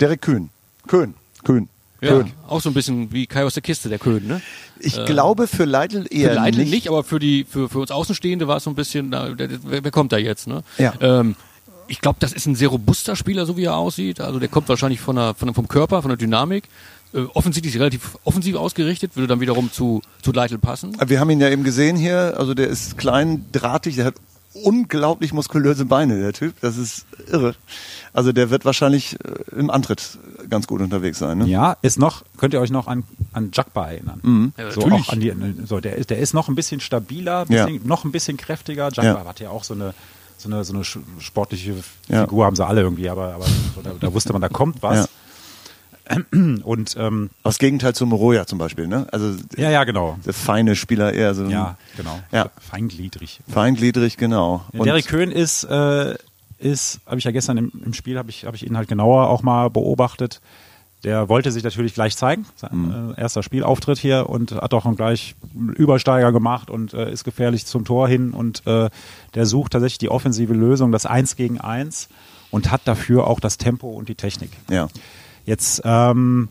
Derek 0.00 0.22
Kühn. 0.22 0.50
Köhn. 0.88 1.14
Kühn. 1.44 1.68
ja, 2.00 2.08
Köhn. 2.10 2.32
auch 2.48 2.60
so 2.60 2.68
ein 2.68 2.74
bisschen 2.74 3.12
wie 3.12 3.26
Kai 3.28 3.44
aus 3.44 3.54
der 3.54 3.62
Kiste, 3.62 3.88
der 3.88 3.98
Köhn, 4.00 4.26
ne? 4.26 4.42
Ich 4.80 5.02
glaube 5.06 5.46
für 5.46 5.64
Leitl 5.66 6.06
eher 6.10 6.30
Für 6.30 6.34
Leitl 6.34 6.58
nicht. 6.58 6.70
nicht. 6.72 6.88
aber 6.88 7.04
für 7.04 7.20
die, 7.20 7.44
für, 7.48 7.68
für 7.68 7.78
uns 7.78 7.90
Außenstehende 7.92 8.48
war 8.48 8.56
es 8.56 8.64
so 8.64 8.70
ein 8.70 8.74
bisschen, 8.76 9.10
na, 9.10 9.28
der, 9.30 9.46
der, 9.48 9.58
wer, 9.62 9.84
wer 9.84 9.90
kommt 9.92 10.10
da 10.12 10.16
jetzt, 10.18 10.48
ne? 10.48 10.62
Ja. 10.78 10.92
Ähm, 11.00 11.36
ich 11.88 12.00
glaube, 12.00 12.16
das 12.20 12.32
ist 12.32 12.46
ein 12.46 12.54
sehr 12.54 12.68
robuster 12.68 13.16
Spieler, 13.16 13.46
so 13.46 13.56
wie 13.56 13.64
er 13.64 13.76
aussieht. 13.76 14.20
Also 14.20 14.38
der 14.38 14.48
kommt 14.48 14.68
wahrscheinlich 14.68 15.00
von 15.00 15.16
der, 15.16 15.34
von 15.34 15.46
der, 15.48 15.54
vom 15.54 15.68
Körper, 15.68 16.02
von 16.02 16.08
der 16.10 16.16
Dynamik. 16.18 16.64
Äh, 17.12 17.22
offensichtlich 17.34 17.78
relativ 17.78 18.18
offensiv 18.24 18.56
ausgerichtet, 18.56 19.14
würde 19.16 19.28
dann 19.28 19.40
wiederum 19.40 19.70
zu, 19.72 20.02
zu 20.22 20.32
Leitl 20.32 20.58
passen. 20.58 20.96
Wir 21.06 21.20
haben 21.20 21.30
ihn 21.30 21.40
ja 21.40 21.48
eben 21.48 21.62
gesehen 21.64 21.96
hier, 21.96 22.34
also 22.38 22.54
der 22.54 22.66
ist 22.68 22.98
klein, 22.98 23.44
drahtig, 23.52 23.94
der 23.96 24.06
hat 24.06 24.14
unglaublich 24.62 25.32
muskulöse 25.32 25.84
Beine, 25.84 26.20
der 26.20 26.32
Typ. 26.32 26.54
Das 26.60 26.76
ist 26.76 27.06
irre. 27.30 27.54
Also 28.12 28.32
der 28.32 28.50
wird 28.50 28.64
wahrscheinlich 28.64 29.16
äh, 29.24 29.58
im 29.58 29.68
Antritt 29.70 30.18
ganz 30.48 30.66
gut 30.66 30.80
unterwegs 30.80 31.18
sein. 31.18 31.38
Ne? 31.38 31.46
Ja, 31.48 31.76
ist 31.82 31.98
noch, 31.98 32.22
könnt 32.36 32.54
ihr 32.54 32.60
euch 32.60 32.70
noch 32.70 32.86
an, 32.86 33.02
an 33.32 33.50
Jagba 33.52 33.90
erinnern? 33.90 34.52
Ja, 34.56 34.70
so 34.70 34.82
auch 34.82 35.08
an 35.08 35.20
die, 35.20 35.32
so, 35.66 35.80
der, 35.80 35.96
ist- 35.96 36.10
der 36.10 36.18
ist 36.18 36.34
noch 36.34 36.48
ein 36.48 36.54
bisschen 36.54 36.80
stabiler, 36.80 37.46
Ja. 37.48 37.66
bisschen, 37.66 37.86
noch 37.86 38.04
ein 38.04 38.12
bisschen 38.12 38.36
kräftiger. 38.36 38.90
Jagba 38.92 39.02
Ja. 39.22 39.24
hat 39.26 39.40
ja 39.40 39.50
auch 39.50 39.64
so 39.64 39.74
eine, 39.74 39.92
so 40.44 40.50
eine, 40.50 40.62
so 40.64 40.74
eine 40.74 40.84
sportliche 41.20 41.74
Ja. 42.08 42.22
Figur, 42.22 42.44
haben 42.44 42.54
sie 42.56 42.64
alle 42.66 42.82
irgendwie, 42.82 43.08
aber, 43.08 43.34
aber 43.34 43.46
da, 43.82 43.92
da 43.98 44.12
wusste 44.12 44.32
man, 44.32 44.42
da 44.42 44.48
kommt 44.48 44.82
was. 44.82 45.08
Und 46.64 46.96
ähm, 46.98 47.30
Das 47.42 47.58
Gegenteil 47.58 47.94
zu 47.94 48.04
Moroja 48.04 48.46
zum 48.46 48.58
Beispiel. 48.58 48.86
Ne? 48.86 49.06
Also 49.10 49.36
ja, 49.56 49.70
ja, 49.70 49.84
genau. 49.84 50.18
der 50.26 50.34
feine 50.34 50.76
Spieler 50.76 51.14
eher 51.14 51.34
so 51.34 51.46
Ja, 51.46 51.78
genau. 51.96 52.18
Ja. 52.30 52.50
Feingliedrig. 52.60 53.40
feingliedrig, 53.48 54.18
genau. 54.18 54.64
Ja, 54.74 54.82
Derek 54.84 55.06
Köhn 55.06 55.30
ist, 55.30 55.64
äh, 55.64 56.14
ist 56.58 57.00
habe 57.06 57.18
ich 57.18 57.24
ja 57.24 57.30
gestern 57.30 57.56
im, 57.56 57.72
im 57.86 57.94
Spiel, 57.94 58.18
habe 58.18 58.28
ich, 58.28 58.44
hab 58.44 58.54
ich 58.54 58.66
ihn 58.66 58.76
halt 58.76 58.88
genauer 58.88 59.28
auch 59.30 59.42
mal 59.42 59.70
beobachtet. 59.70 60.42
Der 61.04 61.28
wollte 61.28 61.52
sich 61.52 61.62
natürlich 61.62 61.94
gleich 61.94 62.16
zeigen, 62.16 62.46
sein 62.56 63.14
äh, 63.16 63.20
erster 63.20 63.42
Spielauftritt 63.42 63.98
hier 63.98 64.28
und 64.28 64.52
hat 64.52 64.72
auch 64.74 64.96
gleich 64.96 65.34
einen 65.54 65.74
Übersteiger 65.74 66.32
gemacht 66.32 66.70
und 66.70 66.94
äh, 66.94 67.12
ist 67.12 67.24
gefährlich 67.24 67.66
zum 67.66 67.84
Tor 67.84 68.08
hin 68.08 68.30
und 68.30 68.66
äh, 68.66 68.88
der 69.34 69.46
sucht 69.46 69.72
tatsächlich 69.72 69.98
die 69.98 70.08
offensive 70.08 70.54
Lösung, 70.54 70.92
das 70.92 71.06
Eins 71.06 71.36
gegen 71.36 71.60
Eins 71.60 72.08
und 72.50 72.70
hat 72.70 72.82
dafür 72.84 73.26
auch 73.26 73.38
das 73.38 73.58
Tempo 73.58 73.88
und 73.90 74.08
die 74.08 74.14
Technik. 74.14 74.50
ja. 74.70 74.88
Jetzt 75.46 75.82
ähm, 75.84 76.48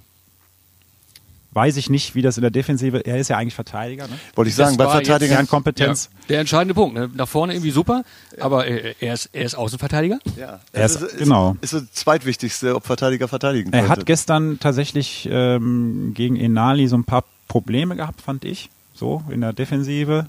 weiß 1.53 1.77
ich 1.77 1.89
nicht, 1.89 2.15
wie 2.15 2.21
das 2.21 2.37
in 2.37 2.41
der 2.41 2.51
Defensive, 2.51 3.05
er 3.05 3.17
ist 3.17 3.29
ja 3.29 3.37
eigentlich 3.37 3.53
Verteidiger, 3.55 4.07
ne? 4.07 4.13
Wollte 4.35 4.49
ich 4.49 4.55
Das 4.55 4.67
sagen, 4.67 4.77
bei 4.77 4.87
Verteidigern. 4.89 5.37
Kernkompetenz. 5.37 6.09
Ja, 6.11 6.19
der 6.29 6.39
entscheidende 6.41 6.73
Punkt. 6.73 6.95
Ne? 6.95 7.09
Nach 7.13 7.27
vorne 7.27 7.53
irgendwie 7.53 7.71
super, 7.71 8.03
aber 8.39 8.67
äh, 8.67 8.95
er, 8.99 9.13
ist, 9.13 9.29
er 9.33 9.43
ist 9.43 9.55
Außenverteidiger. 9.55 10.19
Ja, 10.37 10.59
Er 10.71 10.85
ist- 10.85 11.01
ist, 11.01 11.17
genau. 11.17 11.55
Ist 11.61 11.73
das 11.73 11.91
zweitwichtigste, 11.93 12.75
ob 12.75 12.85
Verteidiger 12.85 13.27
verteidigen 13.27 13.71
Er 13.73 13.81
könnte. 13.81 13.91
hat 13.91 14.05
gestern 14.05 14.59
tatsächlich 14.59 15.27
ähm, 15.31 16.11
gegen 16.13 16.35
Enali 16.35 16.87
so 16.87 16.95
ein 16.97 17.03
paar 17.03 17.23
Probleme 17.47 17.95
gehabt, 17.95 18.21
fand 18.21 18.45
ich. 18.45 18.69
So 18.93 19.23
in 19.29 19.41
der 19.41 19.53
Defensive. 19.53 20.27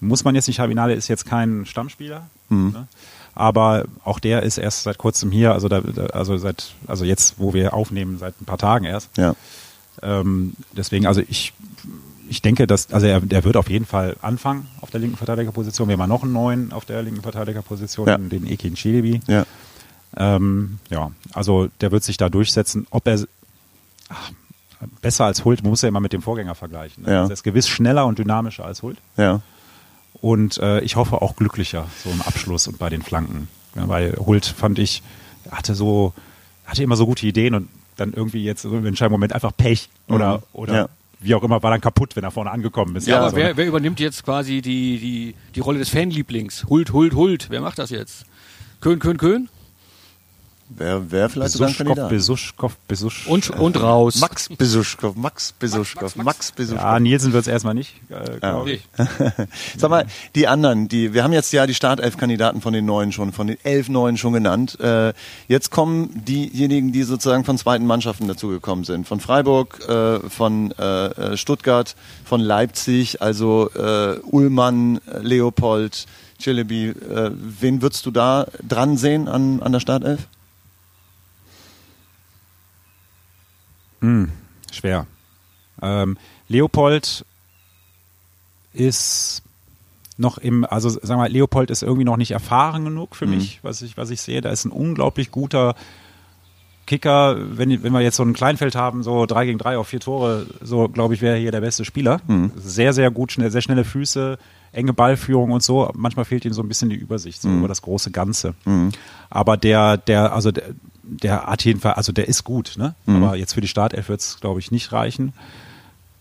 Muss 0.00 0.24
man 0.24 0.34
jetzt 0.34 0.48
nicht 0.48 0.58
haben, 0.60 0.70
Enali 0.72 0.94
ist 0.94 1.08
jetzt 1.08 1.24
kein 1.26 1.64
Stammspieler. 1.66 2.26
Ne? 2.50 2.86
Aber 3.34 3.84
auch 4.04 4.20
der 4.20 4.42
ist 4.42 4.58
erst 4.58 4.82
seit 4.84 4.98
kurzem 4.98 5.30
hier, 5.32 5.52
also 5.52 5.68
da, 5.68 5.80
da, 5.80 6.06
also 6.06 6.36
seit, 6.36 6.74
also 6.86 7.04
jetzt, 7.04 7.34
wo 7.38 7.52
wir 7.54 7.74
aufnehmen, 7.74 8.18
seit 8.18 8.40
ein 8.40 8.44
paar 8.44 8.58
Tagen 8.58 8.84
erst. 8.84 9.16
ja. 9.16 9.34
Ähm, 10.02 10.54
deswegen, 10.76 11.06
also 11.06 11.22
ich, 11.28 11.52
ich 12.28 12.42
denke, 12.42 12.66
dass, 12.66 12.92
also 12.92 13.06
er, 13.06 13.20
der 13.20 13.44
wird 13.44 13.56
auf 13.56 13.68
jeden 13.70 13.86
Fall 13.86 14.16
anfangen 14.22 14.66
auf 14.80 14.90
der 14.90 15.00
linken 15.00 15.16
Verteidigerposition. 15.16 15.88
Wir 15.88 15.92
haben 15.94 16.00
ja 16.00 16.06
noch 16.06 16.22
einen 16.22 16.32
neuen 16.32 16.72
auf 16.72 16.84
der 16.84 17.02
linken 17.02 17.22
Verteidigerposition, 17.22 18.06
Ja. 18.08 18.18
den 18.18 18.46
Ekin 18.46 18.74
Chilebi. 18.74 19.20
Ja. 19.26 19.44
Ähm, 20.16 20.78
ja, 20.90 21.10
also 21.32 21.68
der 21.80 21.90
wird 21.92 22.04
sich 22.04 22.16
da 22.16 22.28
durchsetzen. 22.28 22.86
Ob 22.90 23.06
er 23.08 23.18
ach, 24.08 24.30
besser 25.02 25.24
als 25.24 25.44
Hult, 25.44 25.62
man 25.62 25.70
muss 25.70 25.82
ja 25.82 25.88
immer 25.88 26.00
mit 26.00 26.12
dem 26.12 26.22
Vorgänger 26.22 26.54
vergleichen. 26.54 27.04
Ne? 27.04 27.10
Ja. 27.12 27.20
Also 27.22 27.30
er 27.32 27.34
ist 27.34 27.42
gewiss 27.42 27.68
schneller 27.68 28.06
und 28.06 28.18
dynamischer 28.18 28.64
als 28.64 28.82
Hult. 28.82 28.98
Ja. 29.16 29.40
Und 30.20 30.58
äh, 30.58 30.80
ich 30.80 30.96
hoffe 30.96 31.20
auch 31.20 31.36
glücklicher 31.36 31.86
so 32.02 32.10
im 32.10 32.22
Abschluss 32.22 32.68
und 32.68 32.78
bei 32.78 32.88
den 32.88 33.02
Flanken. 33.02 33.48
Ja, 33.74 33.88
weil 33.88 34.16
Hult 34.16 34.46
fand 34.46 34.78
ich, 34.78 35.02
hatte 35.50 35.74
so, 35.74 36.14
hatte 36.64 36.82
immer 36.82 36.96
so 36.96 37.06
gute 37.06 37.26
Ideen 37.26 37.54
und 37.54 37.68
dann 37.96 38.12
irgendwie 38.12 38.44
jetzt 38.44 38.62
so 38.62 38.70
im 38.76 38.86
entscheidenden 38.86 39.14
Moment 39.14 39.32
einfach 39.32 39.52
Pech 39.56 39.88
oder, 40.08 40.38
Mhm. 40.38 40.42
oder 40.52 40.74
Ja. 40.74 40.88
wie 41.20 41.34
auch 41.34 41.42
immer, 41.42 41.62
war 41.62 41.70
dann 41.70 41.80
kaputt, 41.80 42.16
wenn 42.16 42.24
er 42.24 42.30
vorne 42.30 42.50
angekommen 42.50 42.96
ist. 42.96 43.06
Ja, 43.06 43.16
aber 43.16 43.24
also, 43.26 43.36
wer, 43.36 43.48
ne? 43.48 43.56
wer 43.56 43.66
übernimmt 43.66 44.00
jetzt 44.00 44.24
quasi 44.24 44.60
die, 44.62 44.98
die, 44.98 45.34
die 45.54 45.60
Rolle 45.60 45.78
des 45.78 45.88
Fanlieblings? 45.90 46.64
Hult, 46.68 46.92
Hult, 46.92 47.14
Hult. 47.14 47.46
Wer 47.50 47.60
macht 47.60 47.78
das 47.78 47.90
jetzt? 47.90 48.24
Köhn, 48.80 48.98
Köhn, 48.98 49.16
Köhn? 49.16 49.48
Wer, 50.68 51.10
wer 51.10 51.28
vielleicht 51.28 51.58
Besuschkow? 51.58 52.08
Besuschkow, 52.08 52.76
Besusch. 52.88 53.26
Und, 53.26 53.50
und 53.50 53.80
raus. 53.80 54.20
Max 54.20 54.48
Besuschkow, 54.48 55.14
Max 55.14 55.52
Besuschkow, 55.52 56.16
Max 56.16 56.52
Besuschkow. 56.52 56.82
ja, 56.82 56.98
Nielsen 56.98 57.32
wird 57.32 57.42
es 57.42 57.48
erstmal 57.48 57.74
nicht, 57.74 57.94
äh, 58.08 58.38
glaube 58.38 58.72
ich. 58.72 58.88
Sag 59.76 59.90
mal, 59.90 60.06
die 60.34 60.48
anderen, 60.48 60.88
die, 60.88 61.12
wir 61.12 61.22
haben 61.22 61.34
jetzt 61.34 61.52
ja 61.52 61.66
die 61.66 61.74
Startelf-Kandidaten 61.74 62.62
von 62.62 62.72
den 62.72 62.86
Neuen 62.86 63.12
schon, 63.12 63.32
von 63.32 63.46
den 63.46 63.58
elf 63.62 63.88
Neuen 63.90 64.16
schon 64.16 64.32
genannt. 64.32 64.80
Äh, 64.80 65.12
jetzt 65.48 65.70
kommen 65.70 66.24
diejenigen, 66.24 66.92
die 66.92 67.02
sozusagen 67.02 67.44
von 67.44 67.58
zweiten 67.58 67.86
Mannschaften 67.86 68.26
dazugekommen 68.26 68.84
sind. 68.84 69.06
Von 69.06 69.20
Freiburg, 69.20 69.86
äh, 69.86 70.20
von 70.30 70.72
äh, 70.72 71.06
äh, 71.06 71.36
Stuttgart, 71.36 71.94
von 72.24 72.40
Leipzig, 72.40 73.20
also 73.20 73.70
äh, 73.74 74.18
Ullmann, 74.20 74.98
äh, 75.06 75.18
Leopold, 75.18 76.06
Celebi. 76.40 76.88
Äh, 76.88 77.30
wen 77.34 77.82
würdest 77.82 78.06
du 78.06 78.10
da 78.10 78.46
dran 78.66 78.96
sehen 78.96 79.28
an, 79.28 79.62
an 79.62 79.72
der 79.72 79.80
Startelf? 79.80 80.26
Schwer. 84.72 85.06
Ähm, 85.82 86.16
Leopold 86.48 87.24
ist 88.72 89.42
noch 90.16 90.38
im, 90.38 90.64
also 90.64 90.88
sagen 90.88 91.08
wir 91.08 91.16
mal, 91.16 91.30
Leopold 91.30 91.70
ist 91.70 91.82
irgendwie 91.82 92.04
noch 92.04 92.16
nicht 92.16 92.30
erfahren 92.30 92.84
genug 92.84 93.16
für 93.16 93.26
mich, 93.26 93.60
was 93.62 93.82
ich, 93.82 93.96
was 93.96 94.10
ich 94.10 94.20
sehe. 94.20 94.40
Da 94.40 94.50
ist 94.50 94.64
ein 94.64 94.70
unglaublich 94.72 95.30
guter 95.30 95.74
Kicker. 96.86 97.36
Wenn, 97.56 97.82
wenn 97.82 97.92
wir 97.92 98.00
jetzt 98.00 98.16
so 98.16 98.22
ein 98.22 98.32
Kleinfeld 98.32 98.76
haben, 98.76 99.02
so 99.02 99.26
drei 99.26 99.46
gegen 99.46 99.58
drei 99.58 99.76
auf 99.76 99.88
vier 99.88 100.00
Tore, 100.00 100.46
so 100.60 100.88
glaube 100.88 101.14
ich, 101.14 101.22
wäre 101.22 101.36
hier 101.36 101.50
der 101.50 101.62
beste 101.62 101.84
Spieler. 101.84 102.20
Sehr, 102.56 102.92
sehr 102.92 103.10
gut, 103.10 103.32
schnell, 103.32 103.50
sehr 103.50 103.62
schnelle 103.62 103.84
Füße, 103.84 104.38
enge 104.72 104.92
Ballführung 104.92 105.50
und 105.50 105.62
so. 105.62 105.90
Manchmal 105.94 106.24
fehlt 106.24 106.44
ihm 106.44 106.52
so 106.52 106.62
ein 106.62 106.68
bisschen 106.68 106.90
die 106.90 106.96
Übersicht 106.96 107.42
so 107.42 107.48
über 107.58 107.68
das 107.68 107.82
große 107.82 108.10
Ganze. 108.12 108.54
Aber 109.30 109.56
der, 109.56 109.96
der, 109.96 110.32
also 110.32 110.52
der, 110.52 110.64
der 111.06 111.44
hat 111.46 111.64
jeden 111.64 111.80
Fall, 111.80 111.92
also 111.94 112.12
der 112.12 112.28
ist 112.28 112.44
gut, 112.44 112.74
ne? 112.76 112.94
Aber 113.06 113.36
jetzt 113.36 113.52
für 113.54 113.60
die 113.60 113.68
Startelf 113.68 114.08
wird 114.08 114.20
es, 114.20 114.38
glaube 114.40 114.60
ich, 114.60 114.70
nicht 114.70 114.92
reichen. 114.92 115.32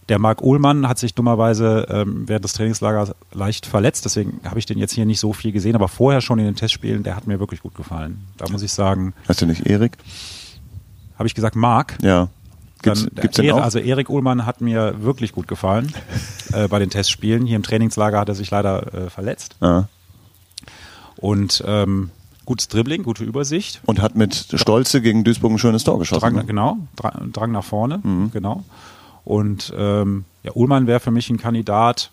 Der 0.10 0.20
Marc 0.20 0.42
Uhlmann 0.42 0.90
hat 0.90 1.00
sich 1.00 1.14
dummerweise 1.14 1.88
ähm, 1.90 2.24
während 2.28 2.44
des 2.44 2.52
Trainingslagers 2.54 3.14
leicht 3.32 3.66
verletzt, 3.66 4.04
deswegen 4.04 4.42
habe 4.44 4.60
ich 4.60 4.66
den 4.66 4.78
jetzt 4.78 4.92
hier 4.94 5.06
nicht 5.06 5.20
so 5.22 5.32
viel 5.32 5.54
gesehen, 5.54 5.76
aber 5.76 5.88
vorher 5.88 6.20
schon 6.20 6.40
in 6.40 6.46
den 6.46 6.56
Testspielen, 6.56 7.04
der 7.04 7.16
hat 7.16 7.26
mir 7.26 7.40
wirklich 7.40 7.62
gut 7.62 7.74
gefallen. 7.76 8.26
Da 8.38 8.50
muss 8.50 8.62
ich 8.64 8.74
sagen, 8.74 9.14
Heißt 9.30 9.42
du 9.42 9.46
nicht 9.46 9.66
Erik? 9.66 9.98
habe 11.18 11.28
ich 11.28 11.36
gesagt, 11.36 11.56
Marc. 11.56 11.98
Ja. 12.02 12.28
Gibt's, 12.82 13.04
Dann, 13.06 13.16
gibt's 13.22 13.38
den 13.38 13.46
Erik- 13.46 13.56
auch? 13.56 13.64
Also 13.64 13.80
Erik 13.80 14.10
Uhlmann 14.10 14.46
hat 14.46 14.60
mir 14.60 15.02
wirklich 15.04 15.32
gut 15.32 15.48
gefallen 15.48 15.94
äh, 16.52 16.68
bei 16.68 16.80
den 16.80 16.90
Testspielen. 16.90 17.46
Hier 17.46 17.56
im 17.56 17.64
Trainingslager 17.64 18.20
hat 18.20 18.28
er 18.28 18.36
sich 18.36 18.52
leider 18.52 18.94
äh, 18.94 19.10
verletzt. 19.10 19.56
ja. 19.62 19.88
Und 21.16 21.64
ähm, 21.66 22.10
gutes 22.46 22.68
Dribbling, 22.68 23.04
gute 23.04 23.24
Übersicht. 23.24 23.82
Und 23.86 24.02
hat 24.02 24.16
mit 24.16 24.48
Stolze 24.56 25.02
gegen 25.02 25.24
Duisburg 25.24 25.52
ein 25.52 25.60
schönes 25.60 25.84
Tor 25.84 26.00
geschossen. 26.00 26.22
Drang, 26.22 26.36
ne? 26.36 26.46
genau, 26.46 26.78
Drang, 26.96 27.52
nach 27.52 27.64
vorne, 27.64 28.02
genau. 28.32 28.64
Und 29.26 29.74
ähm, 29.78 30.26
ja, 30.44 30.52
Uhlmann 30.54 30.88
wäre 30.88 31.00
für 31.00 31.12
mich 31.12 31.30
ein 31.30 31.38
Kandidat, 31.38 32.12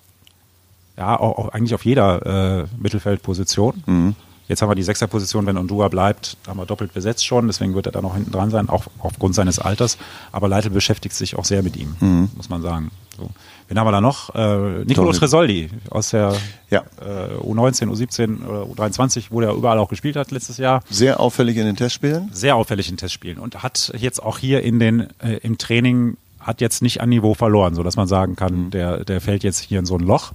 ja, 0.96 1.18
auch, 1.18 1.38
auch 1.38 1.49
eigentlich 1.49 1.75
auf 1.75 1.84
jeder 1.84 2.60
äh, 2.60 2.66
Mittelfeldposition. 2.78 4.14
Jetzt 4.49 4.62
haben 4.62 4.68
wir 4.68 4.75
die 4.75 4.82
Sechserposition, 4.82 5.46
wenn 5.46 5.56
Undua 5.56 5.87
bleibt, 5.87 6.37
haben 6.49 6.58
wir 6.58 6.66
doppelt 6.66 6.92
besetzt 6.92 7.25
schon, 7.25 7.46
deswegen 7.46 7.75
wird 7.75 7.87
er 7.87 7.92
da 7.92 8.02
noch 8.02 8.14
hinten 8.16 8.32
dran 8.32 8.50
sein, 8.50 8.68
auch 8.68 8.87
aufgrund 8.99 9.37
seines 9.37 9.60
Alters. 9.60 9.96
Aber 10.32 10.49
Leitl 10.49 10.70
beschäftigt 10.70 11.14
sich 11.14 11.37
auch 11.37 11.44
sehr 11.44 11.62
mit 11.62 11.76
ihm, 11.76 11.94
muss 12.34 12.49
man 12.49 12.60
sagen. 12.60 12.90
So. 13.16 13.30
Wen 13.70 13.78
haben 13.78 13.86
wir 13.86 13.92
da 13.92 14.00
noch? 14.00 14.34
Äh, 14.34 14.84
Nicolo. 14.84 15.12
Tresoldi 15.12 15.70
aus 15.90 16.10
der 16.10 16.34
Ja. 16.70 16.82
äh, 17.00 17.36
U19, 17.40 17.88
U17 17.88 18.44
oder 18.44 18.64
U23, 18.64 19.26
wo 19.30 19.40
der 19.40 19.52
überall 19.52 19.78
auch 19.78 19.88
gespielt 19.88 20.16
hat 20.16 20.32
letztes 20.32 20.58
Jahr 20.58 20.82
Sehr 20.90 21.20
auffällig 21.20 21.56
in 21.56 21.64
den 21.66 21.76
Testspielen. 21.76 22.28
sehr 22.32 22.56
auffällig 22.56 22.90
in 22.90 22.96
Testspielen 22.96 23.38
und 23.38 23.62
hat 23.62 23.92
jetzt 23.96 24.20
auch 24.22 24.38
hier 24.38 24.62
in 24.62 24.80
den 24.80 25.06
äh, 25.20 25.36
im 25.42 25.56
Training 25.56 26.16
hat 26.40 26.60
jetzt 26.60 26.82
nicht 26.82 27.00
an 27.00 27.10
Niveau 27.10 27.34
verloren, 27.34 27.74
so 27.76 27.82
dass 27.84 27.94
man 27.96 28.08
sagen 28.08 28.34
kann, 28.34 28.70
der 28.72 29.04
der 29.04 29.20
fällt 29.20 29.44
jetzt 29.44 29.60
hier 29.60 29.78
in 29.78 29.86
so 29.86 29.96
ein 29.96 30.00
Loch. 30.00 30.32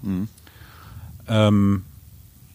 Ähm, 1.27 1.83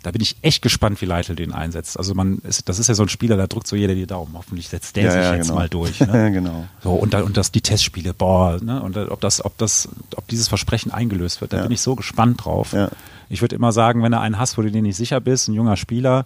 da 0.02 0.10
bin 0.12 0.22
ich 0.22 0.36
echt 0.42 0.62
gespannt, 0.62 1.00
wie 1.02 1.04
Leitl 1.06 1.34
den 1.36 1.52
einsetzt. 1.52 1.98
Also 1.98 2.14
man 2.14 2.38
ist, 2.38 2.68
das 2.68 2.78
ist 2.78 2.88
ja 2.88 2.94
so 2.94 3.02
ein 3.02 3.08
Spieler, 3.10 3.36
da 3.36 3.46
drückt 3.46 3.66
so 3.66 3.76
jeder 3.76 3.94
die 3.94 4.06
Daumen. 4.06 4.32
Hoffentlich 4.34 4.68
setzt 4.68 4.96
der 4.96 5.04
Ja, 5.04 5.10
sich 5.12 5.20
ja, 5.22 5.34
jetzt 5.34 5.48
genau. 5.48 5.58
mal 5.58 5.68
durch. 5.68 6.00
Ne? 6.06 6.32
genau. 6.32 6.64
So 6.82 6.92
und 6.92 7.12
dann 7.12 7.24
und 7.24 7.36
das 7.36 7.52
die 7.52 7.60
Testspiele, 7.60 8.14
boah, 8.14 8.58
ne? 8.62 8.82
Und 8.82 8.96
ob 8.96 9.20
das, 9.20 9.44
ob 9.44 9.58
das, 9.58 9.88
ob 10.16 10.26
dieses 10.28 10.48
Versprechen 10.48 10.90
eingelöst 10.90 11.40
wird, 11.42 11.52
da 11.52 11.58
Ja. 11.58 11.62
bin 11.64 11.72
ich 11.72 11.80
so 11.82 11.94
gespannt 11.96 12.44
drauf. 12.44 12.72
Ja. 12.72 12.88
Ich 13.28 13.42
würde 13.42 13.54
immer 13.56 13.72
sagen, 13.72 14.02
wenn 14.02 14.12
du 14.12 14.18
einen 14.18 14.38
hast, 14.38 14.56
wo 14.58 14.62
du 14.62 14.70
dir 14.70 14.82
nicht 14.82 14.96
sicher 14.96 15.20
bist, 15.20 15.48
ein 15.48 15.54
junger 15.54 15.76
Spieler, 15.76 16.24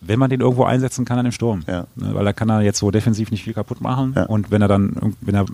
wenn 0.00 0.18
man 0.18 0.30
den 0.30 0.40
irgendwo 0.40 0.64
einsetzen 0.64 1.04
kann, 1.04 1.16
dann 1.16 1.26
im 1.26 1.32
Sturm. 1.32 1.64
Ja. 1.66 1.86
Ne? 1.96 2.14
Weil 2.14 2.24
da 2.24 2.32
kann 2.32 2.48
er 2.50 2.60
jetzt 2.62 2.78
so 2.78 2.90
defensiv 2.90 3.30
nicht 3.30 3.44
viel 3.44 3.54
kaputt 3.54 3.80
machen. 3.80 4.12
Ja. 4.16 4.24
Und 4.24 4.50
wenn 4.50 4.60
er 4.62 4.68
dann, 4.68 5.16
wenn 5.20 5.34
er, 5.34 5.46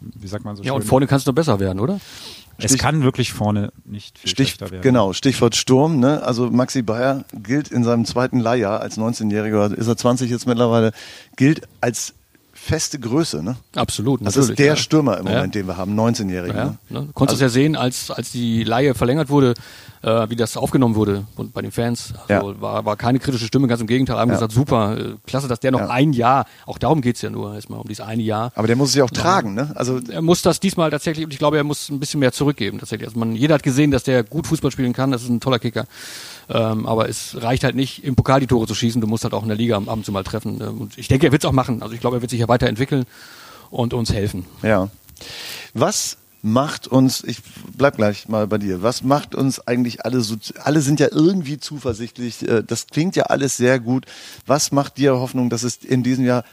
wie 0.00 0.26
sagt 0.28 0.44
man 0.44 0.56
so 0.56 0.62
Ja, 0.62 0.72
und 0.72 0.82
schön, 0.82 0.88
vorne 0.88 1.06
kannst 1.06 1.26
du 1.26 1.30
noch 1.30 1.34
besser 1.36 1.58
werden, 1.60 1.78
oder? 1.80 2.00
Es 2.58 2.66
Stich- 2.72 2.78
kann 2.80 3.02
wirklich 3.02 3.32
vorne 3.32 3.72
nicht 3.84 4.18
viel 4.18 4.30
Stich, 4.30 4.60
werden. 4.60 4.80
genau, 4.80 5.12
Stichwort 5.12 5.56
Sturm. 5.56 5.98
Ne? 6.00 6.22
Also 6.22 6.50
Maxi 6.50 6.82
Bayer 6.82 7.24
gilt 7.32 7.68
in 7.68 7.84
seinem 7.84 8.04
zweiten 8.04 8.38
Leihjahr 8.40 8.80
als 8.80 8.96
19-Jähriger, 8.98 9.72
ist 9.74 9.86
er 9.88 9.96
20 9.96 10.30
jetzt 10.30 10.46
mittlerweile, 10.46 10.92
gilt 11.36 11.62
als 11.80 12.14
feste 12.64 12.98
Größe. 12.98 13.42
Ne? 13.42 13.56
Absolut, 13.76 14.24
Das 14.26 14.36
ist 14.36 14.58
der 14.58 14.66
ja. 14.66 14.76
Stürmer 14.76 15.18
im 15.18 15.26
Ja. 15.26 15.34
Moment, 15.34 15.54
den 15.54 15.66
wir 15.66 15.76
haben, 15.76 15.98
19-Jährigen. 15.98 16.56
Ja, 16.56 16.64
Ne? 16.64 16.78
ne? 16.88 17.00
Du 17.06 17.12
konntest 17.12 17.36
es 17.36 17.40
ja 17.42 17.48
sehen, 17.50 17.76
als, 17.76 18.10
als 18.10 18.32
die 18.32 18.64
Laie 18.64 18.94
verlängert 18.94 19.28
wurde, 19.28 19.54
äh, 20.02 20.28
wie 20.30 20.36
das 20.36 20.56
aufgenommen 20.56 20.94
wurde 20.94 21.24
und 21.36 21.52
bei 21.52 21.60
den 21.62 21.70
Fans. 21.72 22.14
Also 22.28 22.52
Ja. 22.52 22.60
war, 22.60 22.84
war 22.84 22.96
keine 22.96 23.18
kritische 23.18 23.46
Stimme, 23.46 23.68
ganz 23.68 23.80
im 23.80 23.86
Gegenteil. 23.86 24.16
Haben 24.16 24.30
gesagt, 24.30 24.52
super, 24.52 24.96
äh, 24.98 25.14
klasse, 25.26 25.46
dass 25.48 25.60
der 25.60 25.70
noch 25.72 25.88
ein 25.88 26.12
Jahr, 26.12 26.46
auch 26.66 26.78
darum 26.78 27.00
geht's 27.02 27.20
ja 27.22 27.30
nur, 27.30 27.54
erstmal 27.54 27.80
um 27.80 27.86
dieses 27.88 28.04
eine 28.04 28.22
Jahr. 28.22 28.50
Aber 28.54 28.66
der 28.66 28.76
muss 28.76 28.92
sich 28.92 29.02
auch 29.02 29.10
tragen. 29.10 29.54
Ne? 29.54 29.70
Also 29.74 30.00
Er 30.10 30.22
muss 30.22 30.42
das 30.42 30.60
diesmal 30.60 30.90
tatsächlich, 30.90 31.24
und 31.26 31.32
ich 31.32 31.38
glaube, 31.38 31.56
er 31.58 31.64
muss 31.64 31.90
ein 31.90 32.00
bisschen 32.00 32.20
mehr 32.20 32.32
zurückgeben 32.32 32.78
tatsächlich. 32.78 33.08
Also 33.08 33.18
man, 33.18 33.34
jeder 33.36 33.54
hat 33.54 33.62
gesehen, 33.62 33.90
dass 33.90 34.02
der 34.04 34.24
gut 34.24 34.46
Fußball 34.46 34.70
spielen 34.70 34.92
kann, 34.94 35.10
das 35.12 35.22
ist 35.22 35.28
ein 35.28 35.40
toller 35.40 35.58
Kicker. 35.58 35.84
Ähm, 36.48 36.86
aber 36.86 37.08
es 37.08 37.42
reicht 37.42 37.64
halt 37.64 37.74
nicht, 37.74 38.04
im 38.04 38.16
Pokal 38.16 38.40
die 38.40 38.46
Tore 38.46 38.66
zu 38.66 38.74
schießen, 38.74 39.00
du 39.00 39.06
musst 39.06 39.24
halt 39.24 39.34
auch 39.34 39.42
in 39.42 39.48
der 39.48 39.56
Liga 39.56 39.76
ab 39.76 39.88
und 39.88 40.04
zu 40.04 40.12
mal 40.12 40.24
treffen. 40.24 40.60
Ähm, 40.60 40.80
Und 40.80 40.98
ich 40.98 41.08
denke, 41.08 41.26
er 41.26 41.32
wird's 41.32 41.44
auch 41.44 41.52
machen. 41.52 41.82
Also 41.82 41.94
ich 41.94 42.00
glaube, 42.00 42.16
er 42.18 42.22
wird 42.22 42.30
sich 42.30 42.40
ja 42.40 42.48
weiterentwickeln 42.48 43.04
und 43.70 43.94
uns 43.94 44.12
helfen. 44.12 44.44
Ja. 44.62 44.88
Was 45.72 46.18
macht 46.42 46.86
uns, 46.86 47.24
ich 47.24 47.38
bleib 47.76 47.96
gleich 47.96 48.28
mal 48.28 48.46
bei 48.46 48.58
dir, 48.58 48.82
was 48.82 49.02
macht 49.02 49.34
uns 49.34 49.66
eigentlich 49.66 50.04
alle 50.04 50.20
so, 50.20 50.36
alle 50.62 50.82
sind 50.82 51.00
ja 51.00 51.08
irgendwie 51.10 51.58
zuversichtlich, 51.58 52.46
äh, 52.46 52.62
das 52.62 52.86
klingt 52.88 53.16
ja 53.16 53.24
alles 53.24 53.56
sehr 53.56 53.80
gut. 53.80 54.04
Was 54.46 54.70
macht 54.70 54.98
dir 54.98 55.18
Hoffnung, 55.18 55.48
dass 55.48 55.62
es 55.62 55.76
in 55.76 56.02
diesem 56.02 56.26
Jahr 56.26 56.44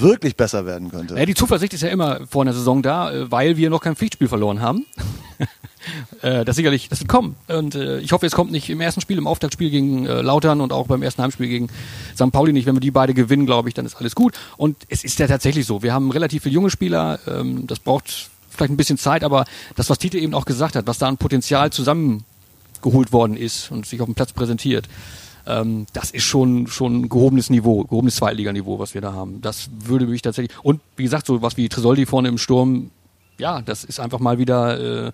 wirklich 0.00 0.36
besser 0.36 0.66
werden 0.66 0.90
könnte? 0.90 1.16
Ja, 1.16 1.26
die 1.26 1.34
Zuversicht 1.34 1.72
ist 1.74 1.82
ja 1.82 1.88
immer 1.88 2.26
vor 2.26 2.42
einer 2.42 2.52
Saison 2.52 2.82
da, 2.82 3.12
äh, 3.12 3.30
weil 3.30 3.56
wir 3.56 3.70
noch 3.70 3.80
kein 3.80 3.96
Pflichtspiel 3.96 4.28
verloren 4.28 4.60
haben. 4.60 4.86
Äh, 6.22 6.46
das 6.46 6.56
sicherlich, 6.56 6.88
das 6.88 7.00
wird 7.00 7.10
kommen. 7.10 7.36
Und 7.46 7.74
äh, 7.74 7.98
ich 7.98 8.12
hoffe, 8.12 8.24
es 8.24 8.32
kommt 8.32 8.50
nicht 8.50 8.70
im 8.70 8.80
ersten 8.80 9.02
Spiel, 9.02 9.18
im 9.18 9.26
Auftaktspiel 9.26 9.68
gegen 9.68 10.06
Lautern 10.06 10.62
und 10.62 10.72
auch 10.72 10.86
beim 10.86 11.02
ersten 11.02 11.20
Heimspiel 11.22 11.46
gegen 11.46 11.68
St. 12.14 12.32
Pauli 12.32 12.54
nicht. 12.54 12.64
Wenn 12.64 12.74
wir 12.74 12.80
die 12.80 12.90
beide 12.90 13.12
gewinnen, 13.12 13.44
glaube 13.44 13.68
ich, 13.68 13.74
dann 13.74 13.84
ist 13.84 13.96
alles 13.96 14.14
gut. 14.14 14.32
Und 14.56 14.78
es 14.88 15.04
ist 15.04 15.18
ja 15.18 15.26
tatsächlich 15.26 15.66
so. 15.66 15.82
Wir 15.82 15.92
haben 15.92 16.10
relativ 16.10 16.44
viele 16.44 16.54
junge 16.54 16.70
Spieler. 16.70 17.18
Ähm, 17.26 17.66
das 17.66 17.80
braucht 17.80 18.30
vielleicht 18.48 18.72
ein 18.72 18.78
bisschen 18.78 18.96
Zeit, 18.96 19.24
aber 19.24 19.44
das, 19.76 19.90
was 19.90 19.98
Tite 19.98 20.18
eben 20.18 20.32
auch 20.32 20.46
gesagt 20.46 20.76
hat, 20.76 20.86
was 20.86 20.96
da 20.96 21.06
an 21.06 21.18
Potenzial 21.18 21.70
zusammengeholt 21.70 23.12
worden 23.12 23.36
ist 23.36 23.70
und 23.70 23.84
sich 23.84 24.00
auf 24.00 24.06
dem 24.06 24.14
Platz 24.14 24.32
präsentiert, 24.32 24.88
ähm, 25.46 25.86
das 25.92 26.10
ist 26.10 26.24
schon 26.24 26.66
schon 26.66 27.02
ein 27.02 27.08
gehobenes 27.08 27.50
Niveau, 27.50 27.84
gehobenes 27.84 28.16
Zweitliganiveau, 28.16 28.78
was 28.78 28.94
wir 28.94 29.00
da 29.00 29.12
haben. 29.12 29.40
Das 29.40 29.70
würde 29.78 30.06
mich 30.06 30.22
tatsächlich 30.22 30.56
und 30.62 30.80
wie 30.96 31.04
gesagt, 31.04 31.26
so 31.26 31.42
was 31.42 31.56
wie 31.56 31.68
Tresoldi 31.68 32.06
vorne 32.06 32.28
im 32.28 32.38
Sturm, 32.38 32.90
ja, 33.38 33.62
das 33.62 33.84
ist 33.84 34.00
einfach 34.00 34.20
mal 34.20 34.38
wieder, 34.38 35.06
äh, 35.06 35.12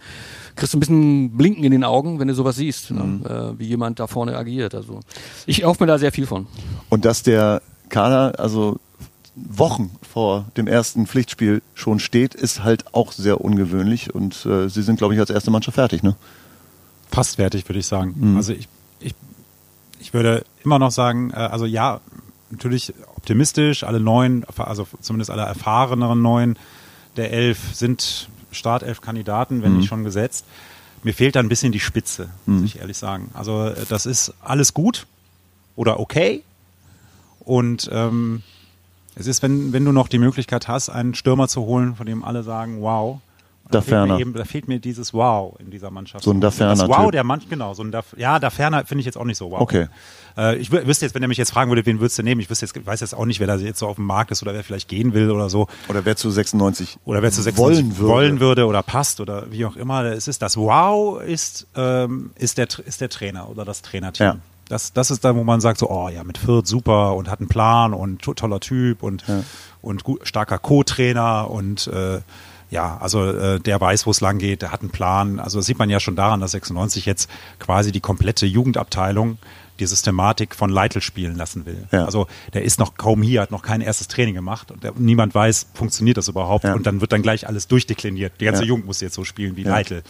kriegst 0.56 0.74
du 0.74 0.78
ein 0.78 0.80
bisschen 0.80 1.36
Blinken 1.36 1.64
in 1.64 1.72
den 1.72 1.84
Augen, 1.84 2.18
wenn 2.18 2.28
du 2.28 2.34
sowas 2.34 2.56
siehst, 2.56 2.90
ne? 2.90 3.54
äh, 3.56 3.58
wie 3.58 3.66
jemand 3.66 3.98
da 3.98 4.06
vorne 4.06 4.36
agiert. 4.36 4.74
Also 4.74 5.00
ich 5.46 5.64
hoffe 5.64 5.82
mir 5.82 5.86
da 5.86 5.98
sehr 5.98 6.12
viel 6.12 6.26
von. 6.26 6.46
Und 6.90 7.04
dass 7.04 7.22
der 7.22 7.62
Kader 7.88 8.38
also 8.38 8.78
Wochen 9.34 9.90
vor 10.02 10.46
dem 10.56 10.66
ersten 10.66 11.06
Pflichtspiel 11.06 11.62
schon 11.74 11.98
steht, 11.98 12.34
ist 12.34 12.62
halt 12.62 12.94
auch 12.94 13.12
sehr 13.12 13.40
ungewöhnlich. 13.40 14.14
Und 14.14 14.44
äh, 14.44 14.68
sie 14.68 14.82
sind, 14.82 14.96
glaube 14.96 15.14
ich, 15.14 15.20
als 15.20 15.30
erste 15.30 15.50
Mannschaft 15.50 15.76
fertig. 15.76 16.02
Ne? 16.02 16.16
Fast 17.10 17.36
fertig, 17.36 17.68
würde 17.68 17.78
ich 17.78 17.86
sagen. 17.86 18.34
Also 18.36 18.52
ich, 18.52 18.68
ich, 20.00 20.12
würde 20.12 20.44
immer 20.64 20.78
noch 20.78 20.90
sagen, 20.90 21.30
äh, 21.32 21.36
also 21.36 21.66
ja, 21.66 22.00
natürlich 22.50 22.92
optimistisch, 23.16 23.84
alle 23.84 24.00
neun, 24.00 24.44
also 24.56 24.86
zumindest 25.00 25.30
alle 25.30 25.42
erfahreneren 25.42 26.20
neun 26.20 26.56
der 27.16 27.32
elf 27.32 27.74
sind 27.74 28.28
Startelf-Kandidaten, 28.52 29.62
wenn 29.62 29.76
nicht 29.76 29.88
schon 29.88 30.04
gesetzt. 30.04 30.44
Mir 31.02 31.14
fehlt 31.14 31.36
da 31.36 31.40
ein 31.40 31.48
bisschen 31.48 31.72
die 31.72 31.80
Spitze, 31.80 32.28
muss 32.46 32.62
ich 32.62 32.78
ehrlich 32.78 32.98
sagen. 32.98 33.30
Also 33.34 33.66
äh, 33.66 33.86
das 33.88 34.06
ist 34.06 34.34
alles 34.42 34.74
gut 34.74 35.06
oder 35.76 35.98
okay. 35.98 36.42
Und 37.40 37.88
ähm, 37.92 38.42
es 39.14 39.26
ist, 39.26 39.42
wenn, 39.42 39.72
wenn 39.72 39.84
du 39.84 39.92
noch 39.92 40.08
die 40.08 40.18
Möglichkeit 40.18 40.68
hast, 40.68 40.88
einen 40.88 41.14
Stürmer 41.14 41.48
zu 41.48 41.62
holen, 41.62 41.96
von 41.96 42.06
dem 42.06 42.22
alle 42.22 42.42
sagen, 42.42 42.80
wow, 42.80 43.20
Da 43.72 43.80
fehlt, 43.80 43.88
Ferner. 43.90 44.14
mir 44.14 44.20
eben, 44.20 44.32
da 44.34 44.44
fehlt 44.44 44.68
mir 44.68 44.78
dieses 44.80 45.12
Wow 45.14 45.58
in 45.60 45.70
dieser 45.70 45.90
Mannschaft. 45.90 46.24
So 46.24 46.30
ein 46.32 46.40
Da 46.40 46.50
Ferner 46.50 46.86
Das 46.86 46.88
Wow 46.88 47.10
der 47.10 47.24
Mannschaft, 47.24 47.50
genau. 47.50 47.74
So 47.74 47.82
ein 47.82 47.90
da, 47.90 48.02
ja, 48.16 48.38
da 48.38 48.50
Ferner 48.50 48.84
finde 48.84 49.00
ich 49.00 49.06
jetzt 49.06 49.16
auch 49.16 49.24
nicht 49.24 49.36
so 49.38 49.50
wow. 49.50 49.60
Okay. 49.60 49.88
Äh, 50.36 50.56
ich 50.56 50.68
wü- 50.70 50.86
wüsste 50.86 51.04
jetzt, 51.06 51.14
wenn 51.14 51.22
er 51.22 51.28
mich 51.28 51.38
jetzt 51.38 51.50
fragen 51.52 51.70
würde, 51.70 51.84
wen 51.86 52.00
würdest 52.00 52.18
du 52.18 52.22
nehmen? 52.22 52.40
Ich 52.40 52.48
wüsste 52.50 52.64
jetzt, 52.66 52.86
weiß 52.86 53.00
jetzt 53.00 53.14
auch 53.14 53.24
nicht, 53.26 53.40
wer 53.40 53.46
da 53.46 53.56
jetzt 53.56 53.78
so 53.80 53.86
auf 53.88 53.96
dem 53.96 54.06
Markt 54.06 54.30
ist 54.30 54.42
oder 54.42 54.54
wer 54.54 54.62
vielleicht 54.64 54.88
gehen 54.88 55.12
will 55.14 55.30
oder 55.30 55.48
so. 55.50 55.66
Oder 55.88 56.04
wer 56.04 56.16
zu 56.16 56.30
96 56.30 56.98
Oder 57.04 57.22
wer 57.22 57.32
zu 57.32 57.42
96 57.42 57.84
wollen 57.84 57.98
würde. 57.98 58.08
wollen 58.12 58.40
würde 58.40 58.66
oder 58.66 58.82
passt 58.82 59.20
oder 59.20 59.50
wie 59.50 59.64
auch 59.66 59.76
immer. 59.76 60.04
Es 60.04 60.28
ist 60.28 60.42
das 60.42 60.56
Wow 60.56 61.20
ist, 61.20 61.66
ähm, 61.76 62.30
ist, 62.36 62.58
der, 62.58 62.68
ist 62.86 63.00
der 63.00 63.08
Trainer 63.08 63.48
oder 63.50 63.64
das 63.64 63.82
Trainerteam. 63.82 64.26
Ja. 64.26 64.36
Das, 64.68 64.92
das 64.92 65.10
ist 65.10 65.24
da, 65.24 65.34
wo 65.34 65.42
man 65.42 65.60
sagt 65.60 65.80
so, 65.80 65.90
oh 65.90 66.08
ja, 66.08 66.22
mit 66.22 66.38
Fürth 66.38 66.68
super 66.68 67.16
und 67.16 67.28
hat 67.28 67.40
einen 67.40 67.48
Plan 67.48 67.92
und 67.92 68.22
to- 68.22 68.34
toller 68.34 68.60
Typ 68.60 69.02
und, 69.02 69.24
und 69.82 70.04
gut, 70.04 70.20
starker 70.22 70.58
Co-Trainer 70.58 71.50
und 71.50 71.88
äh, 71.88 72.20
ja, 72.70 72.96
also 72.98 73.24
äh, 73.26 73.60
der 73.60 73.80
weiß, 73.80 74.06
wo 74.06 74.10
es 74.10 74.20
lang 74.20 74.38
geht, 74.38 74.62
der 74.62 74.70
hat 74.72 74.80
einen 74.80 74.90
Plan. 74.90 75.38
Also 75.40 75.58
das 75.58 75.66
sieht 75.66 75.78
man 75.78 75.90
ja 75.90 75.98
schon 76.00 76.16
daran, 76.16 76.40
dass 76.40 76.52
96 76.52 77.04
jetzt 77.06 77.28
quasi 77.58 77.90
die 77.92 78.00
komplette 78.00 78.46
Jugendabteilung 78.46 79.38
die 79.80 79.86
Systematik 79.86 80.54
von 80.54 80.68
Leitl 80.70 81.00
spielen 81.00 81.36
lassen 81.36 81.64
will. 81.66 81.88
Ja. 81.90 82.04
Also 82.04 82.26
der 82.52 82.62
ist 82.64 82.78
noch 82.78 82.96
kaum 82.96 83.22
hier, 83.22 83.40
hat 83.40 83.50
noch 83.50 83.62
kein 83.62 83.80
erstes 83.80 84.08
Training 84.08 84.34
gemacht 84.34 84.70
und 84.70 84.84
der, 84.84 84.92
niemand 84.96 85.34
weiß, 85.34 85.68
funktioniert 85.74 86.16
das 86.18 86.28
überhaupt 86.28 86.64
Ja. 86.64 86.74
und 86.74 86.86
dann 86.86 87.00
wird 87.00 87.12
dann 87.12 87.22
gleich 87.22 87.48
alles 87.48 87.66
durchdekliniert. 87.66 88.34
Die 88.40 88.44
ganze 88.44 88.62
Ja. 88.62 88.68
Jugend 88.68 88.86
muss 88.86 89.00
jetzt 89.00 89.14
so 89.14 89.24
spielen 89.24 89.56
wie 89.56 89.62
Ja. 89.62 89.70
Leitl. 89.70 90.02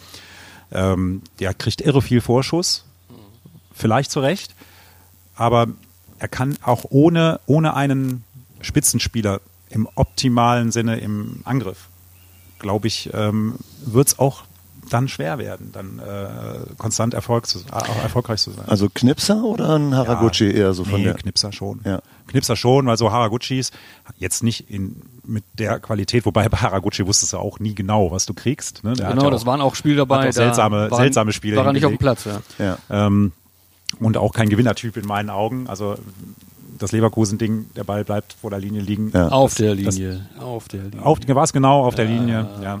Ähm, 0.73 1.21
der 1.39 1.53
kriegt 1.53 1.81
irre 1.81 2.01
viel 2.01 2.21
Vorschuss, 2.21 2.85
vielleicht 3.73 4.11
zu 4.11 4.19
Recht, 4.19 4.55
aber 5.35 5.67
er 6.19 6.27
kann 6.27 6.57
auch 6.63 6.85
ohne, 6.89 7.39
ohne 7.45 7.73
einen 7.75 8.23
Spitzenspieler 8.61 9.41
im 9.69 9.87
optimalen 9.95 10.71
Sinne 10.71 10.99
im 10.99 11.41
Angriff, 11.45 11.87
glaube 12.61 12.87
ich, 12.87 13.09
ähm, 13.13 13.55
wird 13.85 14.07
es 14.07 14.19
auch 14.19 14.43
dann 14.89 15.07
schwer 15.07 15.37
werden, 15.37 15.71
dann 15.71 15.99
äh, 15.99 16.73
konstant 16.77 17.13
Erfolg 17.13 17.45
zu, 17.47 17.59
auch 17.71 18.03
erfolgreich 18.03 18.41
zu 18.41 18.51
sein. 18.51 18.65
Also 18.67 18.89
Knipser 18.93 19.43
oder 19.43 19.77
ein 19.77 19.95
Haraguchi 19.95 20.47
Ja, 20.47 20.51
eher 20.53 20.73
so 20.73 20.83
von 20.83 20.99
nee, 20.99 21.05
der? 21.05 21.13
Knipser 21.13 21.51
schon. 21.53 21.79
Ja. 21.85 22.01
Knipser 22.27 22.55
schon, 22.57 22.87
weil 22.87 22.97
so 22.97 23.11
Haraguchis 23.11 23.71
jetzt 24.17 24.43
nicht 24.43 24.69
in, 24.69 25.01
mit 25.23 25.43
der 25.53 25.79
Qualität, 25.79 26.25
wobei 26.25 26.49
bei 26.49 26.57
Haraguchi 26.57 27.05
wusstest 27.07 27.31
du 27.33 27.37
auch 27.37 27.59
nie 27.59 27.73
genau, 27.75 28.11
was 28.11 28.25
du 28.25 28.33
kriegst. 28.33 28.83
Ne? 28.83 28.93
Genau, 28.93 29.23
ja 29.23 29.29
das 29.29 29.43
auch- 29.43 29.45
waren 29.45 29.61
auch 29.61 29.75
Spiele 29.75 29.97
dabei. 29.97 30.27
auch 30.27 30.33
seltsame- 30.33 30.89
da 30.89 30.95
seltsame 30.97 31.31
Spiele 31.31 31.57
War 31.57 31.67
er 31.67 31.73
nicht 31.73 31.85
auf 31.85 31.91
dem. 31.91 31.97
Platz, 31.97 32.25
ja. 32.25 32.41
Ja. 32.57 32.77
ähm, 32.89 33.31
und 33.99 34.17
auch 34.17 34.33
kein 34.33 34.49
Gewinnertyp 34.49 34.97
in 34.97 35.05
meinen 35.05 35.29
Augen. 35.29 35.67
Also 35.67 35.95
das 36.81 36.91
Leverkusen-Ding, 36.91 37.67
der 37.75 37.83
Ball 37.83 38.03
bleibt 38.03 38.33
vor 38.39 38.49
der 38.49 38.59
Linie 38.59 38.81
liegen. 38.81 39.11
Ja. 39.13 39.27
Auf 39.29 39.51
Das- 39.51 39.57
der 39.59 39.75
das- 39.75 39.95
Linie. 39.97 40.25
auf 40.39 40.67
der 40.67 40.83
Linie. 40.83 41.05
Auf, 41.05 41.19
war 41.27 41.43
es 41.43 41.53
genau 41.53 41.83
auf 41.85 41.95
der 41.95 42.05
Linie, 42.05 42.47
ja. 42.61 42.79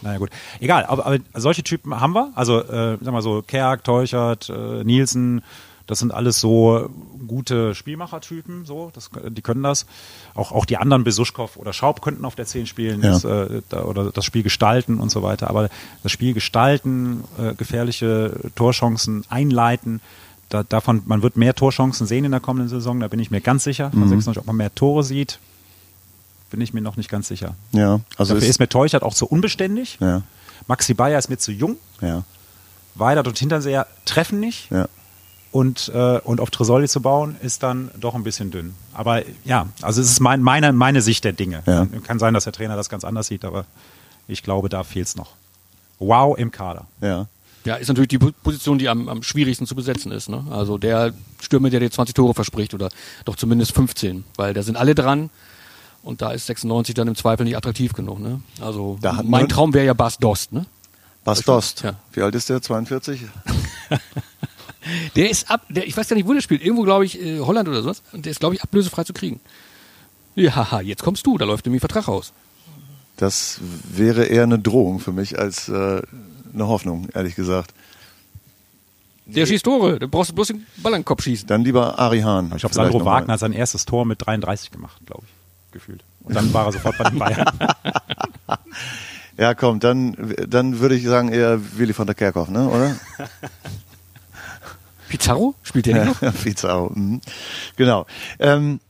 Naja 0.00 0.18
gut. 0.18 0.30
Egal, 0.60 0.84
aber, 0.84 1.06
aber 1.06 1.18
solche 1.34 1.64
Typen 1.64 1.98
haben 2.00 2.12
wir. 2.12 2.30
Also, 2.36 2.60
äh, 2.60 2.98
sag 3.00 3.12
mal 3.12 3.20
so, 3.22 3.42
Kerk, 3.44 3.82
Teuchert, 3.82 4.48
äh, 4.48 4.84
Nielsen, 4.84 5.42
das 5.88 5.98
sind 5.98 6.12
alles 6.14 6.38
so 6.38 6.88
gute 7.26 7.74
Spielmachertypen, 7.74 8.64
so, 8.64 8.90
das, 8.94 9.10
die 9.30 9.42
können 9.42 9.62
das. 9.64 9.86
Auch, 10.34 10.52
auch 10.52 10.66
die 10.66 10.76
anderen, 10.76 11.02
Besuschkow 11.02 11.56
oder 11.56 11.72
Schaub, 11.72 12.00
könnten 12.02 12.24
auf 12.26 12.36
der 12.36 12.44
10 12.46 12.66
spielen 12.66 13.02
Ja. 13.02 13.10
das, 13.12 13.24
äh, 13.24 13.62
da, 13.70 13.82
oder 13.84 14.12
das 14.12 14.24
Spiel 14.24 14.42
gestalten 14.44 15.00
und 15.00 15.10
so 15.10 15.22
weiter. 15.24 15.48
Aber 15.50 15.68
das 16.04 16.12
Spiel 16.12 16.32
gestalten, 16.34 17.24
äh, 17.38 17.54
gefährliche 17.54 18.32
Torchancen 18.54 19.24
einleiten, 19.30 20.00
da, 20.48 20.62
davon, 20.62 21.02
man 21.06 21.22
wird 21.22 21.36
mehr 21.36 21.54
Torchancen 21.54 22.06
sehen 22.06 22.24
in 22.24 22.30
der 22.30 22.40
kommenden 22.40 22.68
Saison, 22.68 23.00
da 23.00 23.08
bin 23.08 23.20
ich 23.20 23.30
mir 23.30 23.40
ganz 23.40 23.64
sicher. 23.64 23.90
Von 23.90 24.08
96, 24.08 24.38
ob 24.40 24.46
man 24.46 24.56
mehr 24.56 24.74
Tore 24.74 25.02
sieht, 25.04 25.38
bin 26.50 26.60
ich 26.60 26.72
mir 26.72 26.80
noch 26.80 26.96
nicht 26.96 27.10
ganz 27.10 27.28
sicher. 27.28 27.54
Ja, 27.72 28.00
also 28.16 28.34
Dafür 28.34 28.44
ist, 28.48 28.54
ist 28.54 28.58
mir 28.60 28.68
Teuchert 28.68 29.02
auch 29.02 29.14
zu 29.14 29.26
unbeständig. 29.26 29.98
ja, 30.00 30.22
Maxi 30.66 30.94
Bayer 30.94 31.18
ist 31.18 31.28
mir 31.28 31.38
zu 31.38 31.52
jung. 31.52 31.76
ja, 32.00 32.22
Weidert 32.94 33.28
und 33.28 33.38
Hinterseher 33.38 33.86
treffen 34.04 34.40
nicht. 34.40 34.70
ja. 34.70 34.88
Und, 35.50 35.90
äh, 35.94 36.18
und 36.24 36.40
auf 36.42 36.50
Tresoldi 36.50 36.88
zu 36.88 37.00
bauen, 37.00 37.36
ist 37.40 37.62
dann 37.62 37.90
doch 37.98 38.14
ein 38.14 38.22
bisschen 38.22 38.50
dünn. 38.50 38.74
Aber 38.92 39.22
ja, 39.46 39.66
also 39.80 40.02
es 40.02 40.10
ist 40.10 40.20
mein, 40.20 40.42
meine, 40.42 40.74
meine 40.74 41.00
Sicht 41.00 41.24
der 41.24 41.32
Dinge. 41.32 41.62
Ja. 41.64 41.86
Kann 42.06 42.18
sein, 42.18 42.34
dass 42.34 42.44
der 42.44 42.52
Trainer 42.52 42.76
das 42.76 42.90
ganz 42.90 43.02
anders 43.02 43.28
sieht, 43.28 43.46
aber 43.46 43.64
ich 44.26 44.42
glaube, 44.42 44.68
da 44.68 44.84
fehlt 44.84 45.06
es 45.06 45.16
noch. 45.16 45.30
Wow 46.00 46.36
im 46.38 46.50
Kader. 46.50 46.84
ja. 47.00 47.26
Ja, 47.68 47.76
ist 47.76 47.88
natürlich 47.88 48.08
die 48.08 48.18
Po- 48.18 48.32
Position, 48.42 48.78
die 48.78 48.88
am, 48.88 49.08
am 49.10 49.22
schwierigsten 49.22 49.66
zu 49.66 49.74
besetzen 49.74 50.10
ist. 50.10 50.28
Ne? 50.30 50.42
Also 50.50 50.78
der 50.78 51.12
Stürmer, 51.40 51.68
der 51.70 51.80
dir 51.80 51.90
20 51.90 52.14
Tore 52.14 52.32
verspricht 52.32 52.72
oder 52.72 52.88
doch 53.26 53.36
zumindest 53.36 53.72
15, 53.72 54.24
weil 54.36 54.54
da 54.54 54.62
sind 54.62 54.76
alle 54.76 54.94
dran 54.94 55.28
und 56.02 56.22
da 56.22 56.30
ist 56.32 56.46
96 56.46 56.94
dann 56.94 57.08
im 57.08 57.14
Zweifel 57.14 57.44
nicht 57.44 57.56
attraktiv 57.58 57.92
genug. 57.92 58.20
Ne? 58.20 58.40
Also 58.60 58.98
mein 59.22 59.48
Traum 59.48 59.74
wäre 59.74 59.84
ja 59.84 59.92
Bas 59.92 60.16
Dost. 60.18 60.52
Ne? 60.52 60.64
Bas 61.24 61.42
Dost. 61.42 61.82
Ja. 61.82 61.96
Wie 62.12 62.22
alt 62.22 62.34
ist 62.34 62.48
der? 62.48 62.62
42? 62.62 63.20
Der 65.16 65.28
ist 65.28 65.50
ab, 65.50 65.62
der, 65.68 65.86
ich 65.86 65.94
weiß 65.96 66.08
gar 66.08 66.16
nicht, 66.16 66.26
wo 66.26 66.32
der 66.32 66.40
spielt. 66.40 66.62
Irgendwo, 66.62 66.82
glaube 66.84 67.04
ich, 67.04 67.20
äh, 67.20 67.40
Holland 67.40 67.68
oder 67.68 67.82
sowas. 67.82 68.02
Und 68.12 68.24
der 68.24 68.30
ist, 68.30 68.40
glaube 68.40 68.54
ich, 68.54 68.62
ablösefrei 68.62 69.04
zu 69.04 69.12
kriegen. 69.12 69.38
Ja, 70.34 70.54
haha, 70.56 70.80
jetzt 70.80 71.02
kommst 71.02 71.26
du, 71.26 71.36
da 71.36 71.44
läuft 71.44 71.66
nämlich 71.66 71.80
Vertrag 71.80 72.08
aus. 72.08 72.32
Das 73.18 73.60
wäre 73.92 74.24
eher 74.26 74.44
eine 74.44 74.58
Drohung 74.58 75.00
für 75.00 75.12
mich 75.12 75.38
als 75.38 75.68
äh, 75.68 76.00
eine 76.52 76.66
Hoffnung, 76.66 77.08
ehrlich 77.14 77.34
gesagt. 77.34 77.72
Der 79.26 79.44
schießt 79.44 79.64
Tore, 79.64 79.98
da 79.98 80.06
brauchst 80.06 80.30
du 80.30 80.34
bloß 80.34 80.48
den 80.48 80.66
Ball 80.78 80.94
an 80.94 81.00
den 81.00 81.04
Kopf 81.04 81.22
schießen. 81.22 81.46
Dann 81.46 81.62
lieber 81.62 81.98
Ari 81.98 82.20
Hahn. 82.20 82.50
Ich 82.54 82.60
glaube, 82.60 82.74
Sandro. 82.74 83.04
Wagner 83.04 83.34
hat 83.34 83.40
sein 83.40 83.52
erstes 83.52 83.84
Tor 83.84 84.06
mit 84.06 84.24
33 84.26 84.70
gemacht, 84.70 85.00
glaube 85.04 85.24
ich, 85.26 85.72
gefühlt. 85.72 86.02
Und 86.24 86.34
dann 86.34 86.52
war 86.54 86.66
er 86.66 86.72
sofort 86.72 86.96
bei 86.96 87.10
den 87.10 87.18
Bayern. 87.18 87.46
Ja, 89.38 89.54
komm, 89.54 89.78
dann, 89.78 90.34
dann 90.48 90.80
würde 90.80 90.96
ich 90.96 91.04
sagen 91.04 91.28
eher 91.28 91.60
Willi 91.78 91.92
von 91.92 92.06
der 92.06 92.16
Kerkhoff, 92.16 92.48
ne, 92.48 92.68
oder? 92.68 92.96
Pizarro? 95.08 95.54
Spielt 95.62 95.86
der 95.86 96.04
nicht 96.04 96.06
noch? 96.06 96.22
Ja, 96.22 96.32
Pizarro. 96.32 96.90
Mhm. 96.92 97.20
Genau. 97.76 98.04
Ähm, 98.40 98.80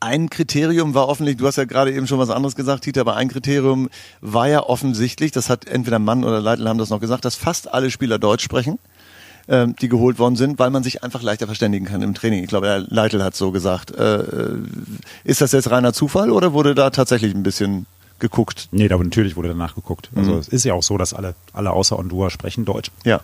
ein 0.00 0.30
Kriterium 0.30 0.94
war 0.94 1.08
offensichtlich, 1.08 1.40
du 1.42 1.46
hast 1.46 1.56
ja 1.56 1.64
gerade 1.64 1.92
eben 1.92 2.06
schon 2.06 2.18
was 2.18 2.30
anderes 2.30 2.54
gesagt, 2.54 2.84
Tita, 2.84 3.00
aber 3.00 3.16
ein 3.16 3.28
Kriterium 3.28 3.88
war 4.20 4.48
ja 4.48 4.62
offensichtlich, 4.62 5.32
das 5.32 5.50
hat 5.50 5.66
entweder 5.66 5.98
Mann 5.98 6.24
oder 6.24 6.40
Leitl 6.40 6.68
haben 6.68 6.78
das 6.78 6.90
noch 6.90 7.00
gesagt, 7.00 7.24
dass 7.24 7.34
fast 7.34 7.72
alle 7.72 7.90
Spieler 7.90 8.18
Deutsch 8.18 8.44
sprechen, 8.44 8.78
ähm, 9.48 9.74
die 9.80 9.88
geholt 9.88 10.18
worden 10.18 10.36
sind, 10.36 10.58
weil 10.58 10.70
man 10.70 10.82
sich 10.84 11.02
einfach 11.02 11.22
leichter 11.22 11.46
verständigen 11.46 11.86
kann 11.86 12.02
im 12.02 12.14
Training. 12.14 12.42
Ich 12.44 12.48
glaube, 12.48 12.66
der 12.66 12.78
Leitl 12.80 13.22
hat 13.24 13.34
so 13.34 13.50
gesagt. 13.50 13.90
Äh, 13.96 14.16
äh, 14.20 14.58
ist 15.24 15.40
das 15.40 15.52
jetzt 15.52 15.70
reiner 15.70 15.92
Zufall 15.92 16.30
oder 16.30 16.52
wurde 16.52 16.74
da 16.74 16.90
tatsächlich 16.90 17.34
ein 17.34 17.42
bisschen 17.42 17.86
geguckt? 18.20 18.68
nee, 18.72 18.88
da 18.88 18.98
natürlich 18.98 19.36
wurde 19.36 19.48
danach 19.48 19.74
geguckt. 19.74 20.10
Also 20.14 20.32
Mhm. 20.32 20.38
es 20.38 20.48
ist 20.48 20.64
ja 20.64 20.74
auch 20.74 20.82
so, 20.82 20.98
dass 20.98 21.14
alle, 21.14 21.34
alle 21.52 21.70
außer 21.70 21.98
Ondua 21.98 22.30
sprechen 22.30 22.64
Deutsch. 22.64 22.90
Ja. 23.04 23.20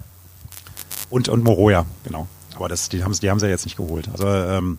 Und, 1.11 1.29
und 1.29 1.45
Moroja, 1.45 1.85
genau. 2.05 2.27
Aber 2.57 2.69
das, 2.69 2.89
die, 2.89 3.03
haben, 3.05 3.13
die 3.13 3.31
haben 3.31 3.39
sie 3.39 3.47
ja 3.47 3.51
jetzt 3.51 3.65
nicht 3.65 3.77
geholt. 3.77 4.09
Also 4.13 4.27
ähm, 4.27 4.79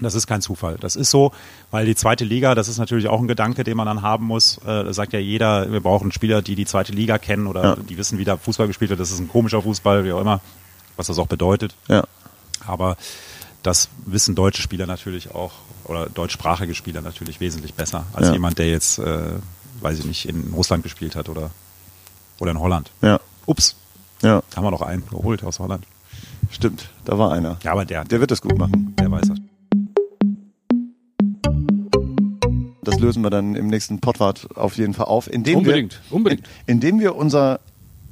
das 0.00 0.14
ist 0.14 0.26
kein 0.26 0.40
Zufall. 0.42 0.76
Das 0.80 0.94
ist 0.96 1.10
so, 1.10 1.32
weil 1.70 1.86
die 1.86 1.94
zweite 1.94 2.24
Liga, 2.24 2.54
das 2.54 2.68
ist 2.68 2.78
natürlich 2.78 3.08
auch 3.08 3.20
ein 3.20 3.28
Gedanke, 3.28 3.64
den 3.64 3.76
man 3.76 3.86
dann 3.86 4.02
haben 4.02 4.26
muss. 4.26 4.58
Äh, 4.58 4.84
da 4.84 4.92
sagt 4.92 5.12
ja 5.12 5.18
jeder, 5.18 5.72
wir 5.72 5.80
brauchen 5.80 6.12
Spieler, 6.12 6.42
die 6.42 6.54
die 6.54 6.66
zweite 6.66 6.92
Liga 6.92 7.18
kennen 7.18 7.46
oder 7.46 7.62
Ja. 7.64 7.76
die 7.76 7.96
wissen, 7.96 8.18
wie 8.18 8.24
da 8.24 8.36
Fußball 8.36 8.66
gespielt 8.66 8.90
wird. 8.90 9.00
Das 9.00 9.10
ist 9.10 9.18
ein 9.20 9.28
komischer 9.28 9.62
Fußball, 9.62 10.04
wie 10.04 10.12
auch 10.12 10.20
immer, 10.20 10.40
was 10.96 11.06
das 11.06 11.18
auch 11.18 11.26
bedeutet. 11.28 11.74
Ja. 11.88 12.04
Aber 12.66 12.96
das 13.62 13.88
wissen 14.04 14.34
deutsche 14.34 14.62
Spieler 14.62 14.86
natürlich 14.86 15.34
auch 15.34 15.52
oder 15.84 16.06
deutschsprachige 16.08 16.74
Spieler 16.74 17.00
natürlich 17.00 17.40
wesentlich 17.40 17.74
besser 17.74 18.04
als 18.12 18.26
Ja. 18.28 18.32
jemand, 18.34 18.58
der 18.58 18.68
jetzt, 18.68 18.98
äh, 18.98 19.18
weiß 19.80 19.98
ich 20.00 20.04
nicht, 20.04 20.28
in 20.28 20.52
Russland 20.54 20.82
gespielt 20.82 21.16
hat 21.16 21.28
oder, 21.28 21.50
oder 22.38 22.50
in 22.50 22.60
Holland. 22.60 22.90
Ja. 23.02 23.20
Ups, 23.46 23.76
Ja. 24.22 24.42
haben 24.56 24.64
wir 24.64 24.70
noch 24.72 24.82
einen 24.82 25.06
geholt 25.06 25.42
aus 25.44 25.58
Holland. 25.58 25.84
Stimmt. 26.50 26.90
Da 27.04 27.18
war 27.18 27.32
einer. 27.32 27.58
Ja, 27.62 27.72
aber 27.72 27.84
der, 27.84 28.04
Der 28.04 28.20
wird 28.20 28.30
das 28.30 28.40
gut 28.40 28.56
machen. 28.58 28.94
der 28.98 29.10
weiß 29.10 29.28
das. 29.28 29.38
Das 32.86 32.98
lösen 32.98 33.22
wir 33.22 33.30
dann 33.30 33.54
im 33.54 33.66
nächsten 33.68 34.00
Podwart 34.00 34.48
auf 34.56 34.76
jeden 34.76 34.94
Fall 34.94 35.06
auf, 35.06 35.32
indem 35.32 35.58
Unbedingt, 35.58 36.00
wir, 36.08 36.16
unbedingt. 36.16 36.46
In, 36.66 36.76
indem 36.76 37.00
wir 37.00 37.16
unser 37.16 37.60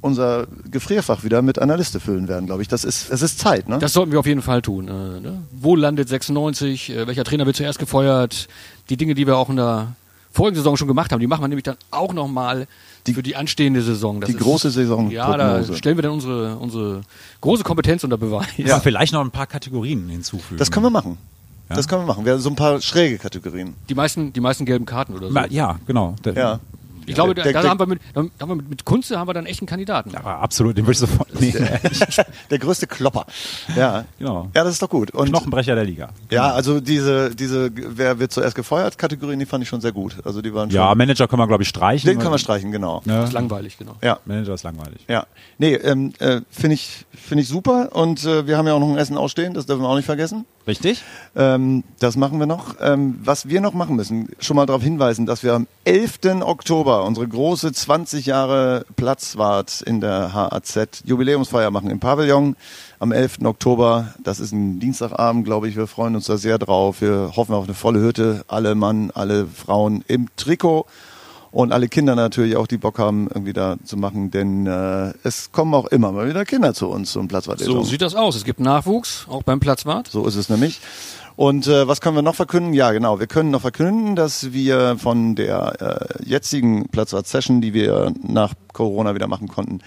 unser 0.01 0.45
Gefrierfach 0.69 1.23
wieder 1.23 1.41
mit 1.41 1.57
einer 1.57 1.77
Liste 1.77 1.99
füllen 1.99 2.27
werden, 2.27 2.45
glaube 2.45 2.61
ich. 2.61 2.67
Das 2.67 2.83
ist 2.83 3.09
es 3.09 3.23
ist 3.23 3.39
Zeit, 3.39 3.67
ne? 3.67 3.79
Das 3.79 3.93
sollten 3.93 4.11
wir 4.11 4.19
auf 4.19 4.27
jeden 4.27 4.43
Fall 4.43 4.61
tun. 4.61 4.87
Äh, 4.87 5.19
ne? 5.19 5.41
Wo 5.51 5.75
landet 5.75 6.07
96? 6.07 6.91
Äh, 6.91 7.07
welcher 7.07 7.23
Trainer 7.23 7.47
wird 7.47 7.55
zuerst 7.55 7.79
gefeuert? 7.79 8.47
Die 8.89 8.97
Dinge, 8.97 9.15
die 9.15 9.25
wir 9.25 9.35
auch 9.35 9.49
in 9.49 9.55
der 9.55 9.95
vorigen 10.31 10.55
Saison 10.55 10.77
schon 10.77 10.87
gemacht 10.87 11.11
haben, 11.11 11.19
die 11.19 11.27
machen 11.27 11.41
wir 11.41 11.47
nämlich 11.47 11.63
dann 11.63 11.77
auch 11.89 12.13
nochmal 12.13 12.67
für 13.13 13.23
die 13.23 13.35
anstehende 13.35 13.81
Saison. 13.81 14.21
Das 14.21 14.29
die 14.29 14.35
große 14.35 14.69
Saisonprognose. 14.69 15.15
Ja, 15.15 15.37
da 15.37 15.63
stellen 15.73 15.97
wir 15.97 16.03
dann 16.03 16.11
unsere, 16.11 16.57
unsere 16.57 17.01
große 17.41 17.63
Kompetenz 17.63 18.03
unter 18.03 18.17
Beweis. 18.17 18.47
Ja. 18.57 18.79
Vielleicht 18.79 19.13
noch 19.13 19.21
ein 19.21 19.31
paar 19.31 19.47
Kategorien 19.47 20.09
hinzufügen. 20.09 20.57
das 20.57 20.71
können 20.71 20.85
wir 20.85 20.89
machen. 20.91 21.17
Ja. 21.69 21.75
Das 21.75 21.87
können 21.87 22.03
wir 22.03 22.07
machen. 22.07 22.25
Wir 22.25 22.33
haben 22.33 22.39
so 22.41 22.49
ein 22.49 22.55
paar 22.55 22.79
schräge 22.81 23.17
Kategorien. 23.17 23.73
Die 23.89 23.95
meisten, 23.95 24.31
die 24.33 24.39
meisten 24.39 24.65
gelben 24.65 24.85
Karten 24.85 25.13
oder 25.15 25.27
so. 25.27 25.33
Ma- 25.33 25.47
Ja, 25.49 25.79
genau. 25.87 26.15
Der- 26.23 26.33
Ja. 26.33 26.59
Ich 27.07 27.13
glaube, 27.13 27.35
da, 27.35 27.43
Der- 27.43 27.53
da 27.53 27.61
der- 27.61 27.69
haben 27.69 27.79
wir 27.79 27.85
mit, 27.85 28.01
da 28.15 28.21
haben 28.21 28.31
wir 28.49 28.55
mit, 28.55 28.67
mit 28.67 28.83
Kunze 28.83 29.19
haben 29.19 29.27
wir 29.27 29.35
dann 29.35 29.45
echt 29.45 29.59
einen 29.61 29.67
Kandidaten. 29.67 30.15
Aber 30.15 30.39
absolut, 30.39 30.75
den 30.75 30.85
würde 30.85 30.93
ich 30.93 30.97
sofort 30.97 31.39
nehmen. 31.39 31.67
Der 32.49 32.57
größte 32.57 32.87
Klopper. 32.87 33.27
Ja. 33.75 34.05
Genau. 34.17 34.49
Ja, 34.55 34.63
das 34.63 34.73
ist 34.73 34.81
doch 34.81 34.89
gut. 34.89 35.11
Und 35.11 35.29
Knochenbrecher 35.29 35.75
der 35.75 35.83
Liga. 35.85 36.09
ja, 36.31 36.51
also 36.51 36.79
diese, 36.79 37.35
diese, 37.35 37.69
wer 37.75 38.17
wird 38.17 38.31
zuerst 38.31 38.55
gefeuert, 38.55 38.97
Kategorien, 38.97 39.37
die 39.37 39.45
fand 39.45 39.61
ich 39.61 39.69
schon 39.69 39.81
sehr 39.81 39.91
gut. 39.91 40.15
Also 40.25 40.41
die 40.41 40.51
waren 40.51 40.71
schon. 40.71 40.77
Ja, 40.77 40.95
Manager 40.95 41.27
können 41.27 41.43
wir, 41.43 41.47
glaube 41.47 41.61
ich, 41.61 41.69
streichen. 41.69 42.07
den 42.09 42.17
können 42.17 42.31
wir 42.31 42.39
streichen, 42.39 42.71
genau. 42.71 43.03
Ja. 43.05 43.17
Das 43.19 43.29
ist 43.29 43.33
langweilig, 43.33 43.77
genau. 43.77 43.97
Ja. 44.01 44.17
Manager 44.25 44.55
ist 44.55 44.63
langweilig. 44.63 45.05
Ja, 45.07 45.27
nee, 45.59 45.75
ähm, 45.75 46.11
äh, 46.17 46.41
finde 46.49 46.73
ich, 46.73 47.05
finde 47.13 47.43
ich 47.43 47.47
super 47.47 47.89
und 47.95 48.25
äh, 48.25 48.47
wir 48.47 48.57
haben 48.57 48.65
ja 48.65 48.73
auch 48.73 48.79
noch 48.79 48.89
ein 48.89 48.97
Essen 48.97 49.15
ausstehen, 49.15 49.53
das 49.53 49.67
dürfen 49.67 49.83
wir 49.83 49.89
auch 49.89 49.95
nicht 49.95 50.05
vergessen. 50.07 50.45
Richtig? 50.67 51.03
Ähm, 51.35 51.83
das 51.99 52.15
machen 52.15 52.39
wir 52.39 52.47
noch. 52.47 52.75
Ähm, 52.81 53.19
was 53.23 53.47
wir 53.47 53.61
noch 53.61 53.73
machen 53.73 53.95
müssen, 53.95 54.29
schon 54.39 54.55
mal 54.55 54.65
darauf 54.65 54.81
hinweisen, 54.81 55.27
dass 55.27 55.43
wir 55.43 55.53
am 55.53 55.67
11. 55.83 56.41
Oktober 56.41 57.03
unsere 57.03 57.27
große 57.27 57.71
20 57.71 58.25
Jahre 58.25 58.85
Platzwart 58.95 59.81
in 59.81 60.01
der 60.01 60.33
HAZ 60.33 61.03
Jubiläumsfeier 61.05 61.69
machen 61.69 61.91
im 61.91 61.99
Pavillon 61.99 62.55
am 62.97 63.11
11. 63.11 63.39
Oktober. 63.43 64.15
Das 64.23 64.39
ist 64.39 64.53
ein 64.53 64.79
Dienstagabend, 64.79 65.45
glaube 65.45 65.67
ich. 65.67 65.75
Wir 65.75 65.85
freuen 65.85 66.15
uns 66.15 66.25
da 66.25 66.37
sehr 66.37 66.57
drauf. 66.57 67.01
Wir 67.01 67.33
hoffen 67.35 67.53
auf 67.53 67.65
eine 67.65 67.75
volle 67.75 67.99
Hütte. 67.99 68.43
Alle 68.47 68.73
Mann, 68.73 69.11
alle 69.13 69.45
Frauen 69.45 70.03
im 70.07 70.29
Trikot. 70.35 70.87
Und 71.55 71.71
alle 71.71 71.87
Kinder 71.87 72.15
natürlich 72.15 72.57
auch, 72.57 72.67
die 72.67 72.77
Bock 72.77 72.99
haben, 72.99 73.29
irgendwie 73.33 73.53
da 73.53 73.77
zu 73.85 73.95
machen, 73.95 74.29
denn 74.29 74.67
äh, 74.67 75.13
es 75.23 75.53
kommen 75.53 75.73
auch 75.73 75.85
immer 75.85 76.11
mal 76.11 76.27
wieder 76.27 76.43
Kinder 76.43 76.73
zu 76.73 76.89
uns 76.89 77.13
zum 77.13 77.29
Platzwart. 77.29 77.61
So 77.61 77.81
sieht 77.81 78.01
das 78.01 78.13
aus. 78.13 78.35
Es 78.35 78.43
gibt 78.43 78.59
Nachwuchs, 78.59 79.25
auch 79.29 79.41
beim 79.41 79.61
Platzwart. 79.61 80.09
So 80.09 80.27
ist 80.27 80.35
es 80.35 80.49
nämlich. 80.49 80.81
Und 81.37 81.65
äh, 81.67 81.87
was 81.87 82.01
können 82.01 82.17
wir 82.17 82.23
noch 82.23 82.35
verkünden? 82.35 82.73
Ja, 82.73 82.91
genau. 82.91 83.21
Wir 83.21 83.27
können 83.27 83.51
noch 83.51 83.61
verkünden, 83.61 84.17
dass 84.17 84.51
wir 84.51 84.97
von 84.97 85.35
der 85.35 86.17
äh, 86.19 86.29
jetzigen 86.29 86.89
Platzwart-Session, 86.89 87.61
die 87.61 87.73
wir 87.73 88.11
nach 88.21 88.53
Corona 88.73 89.15
wieder 89.15 89.27
machen 89.27 89.47
konnten, 89.47 89.79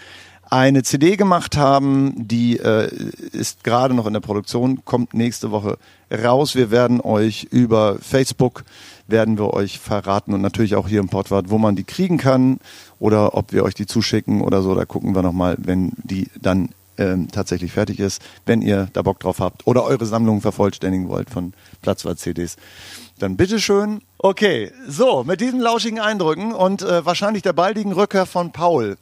eine 0.50 0.82
CD 0.82 1.18
gemacht 1.18 1.58
haben, 1.58 2.14
die 2.16 2.56
äh, 2.56 2.88
ist 3.32 3.62
gerade 3.62 3.92
noch 3.92 4.06
in 4.06 4.14
der 4.14 4.20
Produktion, 4.20 4.86
kommt 4.86 5.12
nächste 5.12 5.50
Woche 5.50 5.76
raus. 6.10 6.54
Wir 6.54 6.70
werden 6.70 7.02
euch 7.02 7.44
über 7.50 7.98
Facebook 8.00 8.64
werden 9.08 9.36
wir 9.38 9.52
euch 9.54 9.78
verraten 9.80 10.32
und 10.34 10.40
natürlich 10.42 10.76
auch 10.76 10.86
hier 10.86 11.00
im 11.00 11.08
Portwart, 11.08 11.46
wo 11.50 11.58
man 11.58 11.74
die 11.76 11.84
kriegen 11.84 12.18
kann 12.18 12.60
oder 13.00 13.34
ob 13.34 13.52
wir 13.52 13.64
euch 13.64 13.74
die 13.74 13.86
zuschicken 13.86 14.40
oder 14.42 14.62
so. 14.62 14.74
Da 14.74 14.84
gucken 14.84 15.14
wir 15.14 15.22
nochmal, 15.22 15.56
wenn 15.58 15.92
die 15.96 16.28
dann 16.40 16.68
ähm, 16.98 17.28
tatsächlich 17.32 17.72
fertig 17.72 18.00
ist. 18.00 18.20
Wenn 18.44 18.60
ihr 18.62 18.88
da 18.92 19.02
Bock 19.02 19.18
drauf 19.20 19.40
habt 19.40 19.66
oder 19.66 19.84
eure 19.84 20.04
Sammlung 20.06 20.40
vervollständigen 20.40 21.08
wollt 21.08 21.30
von 21.30 21.52
Platzwart-CDs, 21.82 22.56
dann 23.18 23.36
bitteschön. 23.36 24.00
Okay, 24.18 24.70
so, 24.86 25.24
mit 25.24 25.40
diesen 25.40 25.60
lauschigen 25.60 26.00
Eindrücken 26.00 26.52
und 26.52 26.82
äh, 26.82 27.04
wahrscheinlich 27.06 27.42
der 27.42 27.52
baldigen 27.52 27.92
Rückkehr 27.92 28.26
von 28.26 28.52
Paul. 28.52 28.96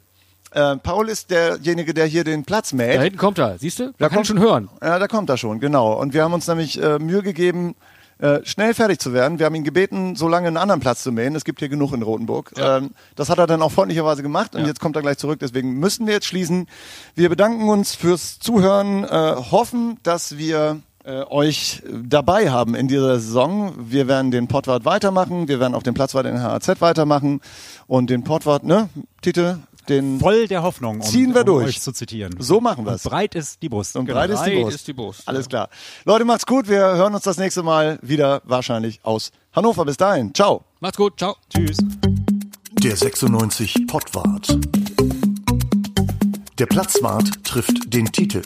Äh, 0.51 0.77
Paul 0.77 1.09
ist 1.09 1.29
derjenige, 1.31 1.93
der 1.93 2.05
hier 2.05 2.23
den 2.23 2.45
Platz 2.45 2.71
mäht. 2.71 2.95
Da 2.97 3.01
hinten 3.01 3.17
kommt 3.17 3.37
er, 3.39 3.57
siehst 3.57 3.79
du? 3.79 3.85
Da, 3.87 3.91
Da 3.97 4.09
kann 4.09 4.21
ich 4.21 4.27
kommt- 4.29 4.39
schon 4.39 4.39
hören. 4.39 4.69
Ja, 4.81 4.97
da 4.99 5.07
kommt 5.07 5.29
er 5.29 5.37
schon, 5.37 5.59
genau. 5.59 5.99
Und 5.99 6.13
wir 6.13 6.23
haben 6.23 6.33
uns 6.33 6.47
nämlich 6.47 6.81
äh, 6.81 6.99
Mühe 6.99 7.21
gegeben, 7.23 7.75
äh, 8.19 8.39
schnell 8.43 8.73
fertig 8.73 8.99
zu 8.99 9.13
werden. 9.13 9.39
Wir 9.39 9.45
haben 9.45 9.55
ihn 9.55 9.63
gebeten, 9.63 10.15
so 10.15 10.27
lange 10.27 10.47
einen 10.47 10.57
anderen 10.57 10.81
Platz 10.81 11.03
zu 11.03 11.11
mähen. 11.11 11.35
Es 11.35 11.43
gibt 11.43 11.59
hier 11.59 11.69
genug 11.69 11.93
in 11.93 12.01
Rotenburg. 12.01 12.51
Ja. 12.57 12.77
Ähm, 12.77 12.91
das 13.15 13.29
hat 13.29 13.37
er 13.37 13.47
dann 13.47 13.61
auch 13.61 13.71
freundlicherweise 13.71 14.23
gemacht 14.23 14.55
und 14.55 14.61
Ja. 14.61 14.67
jetzt 14.67 14.79
kommt 14.79 14.95
er 14.95 15.01
gleich 15.01 15.17
zurück. 15.17 15.39
Deswegen 15.39 15.73
müssen 15.79 16.07
wir 16.07 16.13
jetzt 16.15 16.25
schließen. 16.27 16.67
Wir 17.15 17.29
bedanken 17.29 17.69
uns 17.69 17.93
fürs 17.95 18.39
Zuhören, 18.39 19.03
äh, 19.03 19.07
hoffen, 19.51 19.97
dass 20.03 20.37
wir 20.37 20.79
äh, 21.05 21.23
euch 21.29 21.83
dabei 21.89 22.49
haben 22.51 22.75
in 22.75 22.89
dieser 22.89 23.17
Saison. 23.19 23.73
Wir 23.77 24.09
werden 24.09 24.29
den 24.29 24.47
Portwart 24.49 24.83
weitermachen. 24.83 25.47
Wir 25.47 25.59
werden 25.61 25.73
auch 25.73 25.83
den 25.83 25.93
Platzwart 25.93 26.25
in 26.25 26.41
HAZ 26.41 26.81
weitermachen 26.81 27.39
und 27.87 28.09
den 28.09 28.25
Portwart, 28.25 28.63
ne, 28.65 28.89
Tite, 29.21 29.59
den 29.89 30.19
Voll 30.19 30.47
der 30.47 30.63
Hoffnung, 30.63 30.97
um, 30.97 31.01
Ziehen 31.01 31.33
wir 31.33 31.41
um 31.41 31.45
durch. 31.47 31.67
euch 31.67 31.81
zu 31.81 31.91
zitieren. 31.91 32.35
So 32.39 32.59
machen 32.61 32.85
wir's. 32.85 33.05
Und 33.05 33.11
breit 33.11 33.35
ist 33.35 33.61
die 33.61 33.69
Brust. 33.69 33.95
Und 33.95 34.05
Genau. 34.05 34.19
breit 34.19 34.29
ist 34.31 34.43
die 34.43 34.61
Brust. 34.61 34.75
ist 34.75 34.87
die 34.87 34.93
Brust, 34.93 35.23
Alles 35.27 35.45
ja. 35.45 35.49
klar. 35.49 35.69
Leute, 36.05 36.25
macht's 36.25 36.45
gut. 36.45 36.67
Wir 36.67 36.79
hören 36.79 37.13
uns 37.15 37.23
das 37.23 37.37
nächste 37.37 37.63
Mal 37.63 37.99
wieder 38.01 38.41
wahrscheinlich 38.45 38.99
aus 39.03 39.31
Hannover. 39.53 39.85
Bis 39.85 39.97
dahin. 39.97 40.33
Ciao. 40.33 40.63
Macht's 40.79 40.97
gut, 40.97 41.13
ciao. 41.17 41.35
Tschüss. 41.49 41.77
Der 42.83 42.95
96 42.95 43.87
Pottwart. 43.87 44.57
Der 46.59 46.65
Platzwart 46.65 47.43
trifft 47.43 47.93
den 47.93 48.05
Titel. 48.11 48.41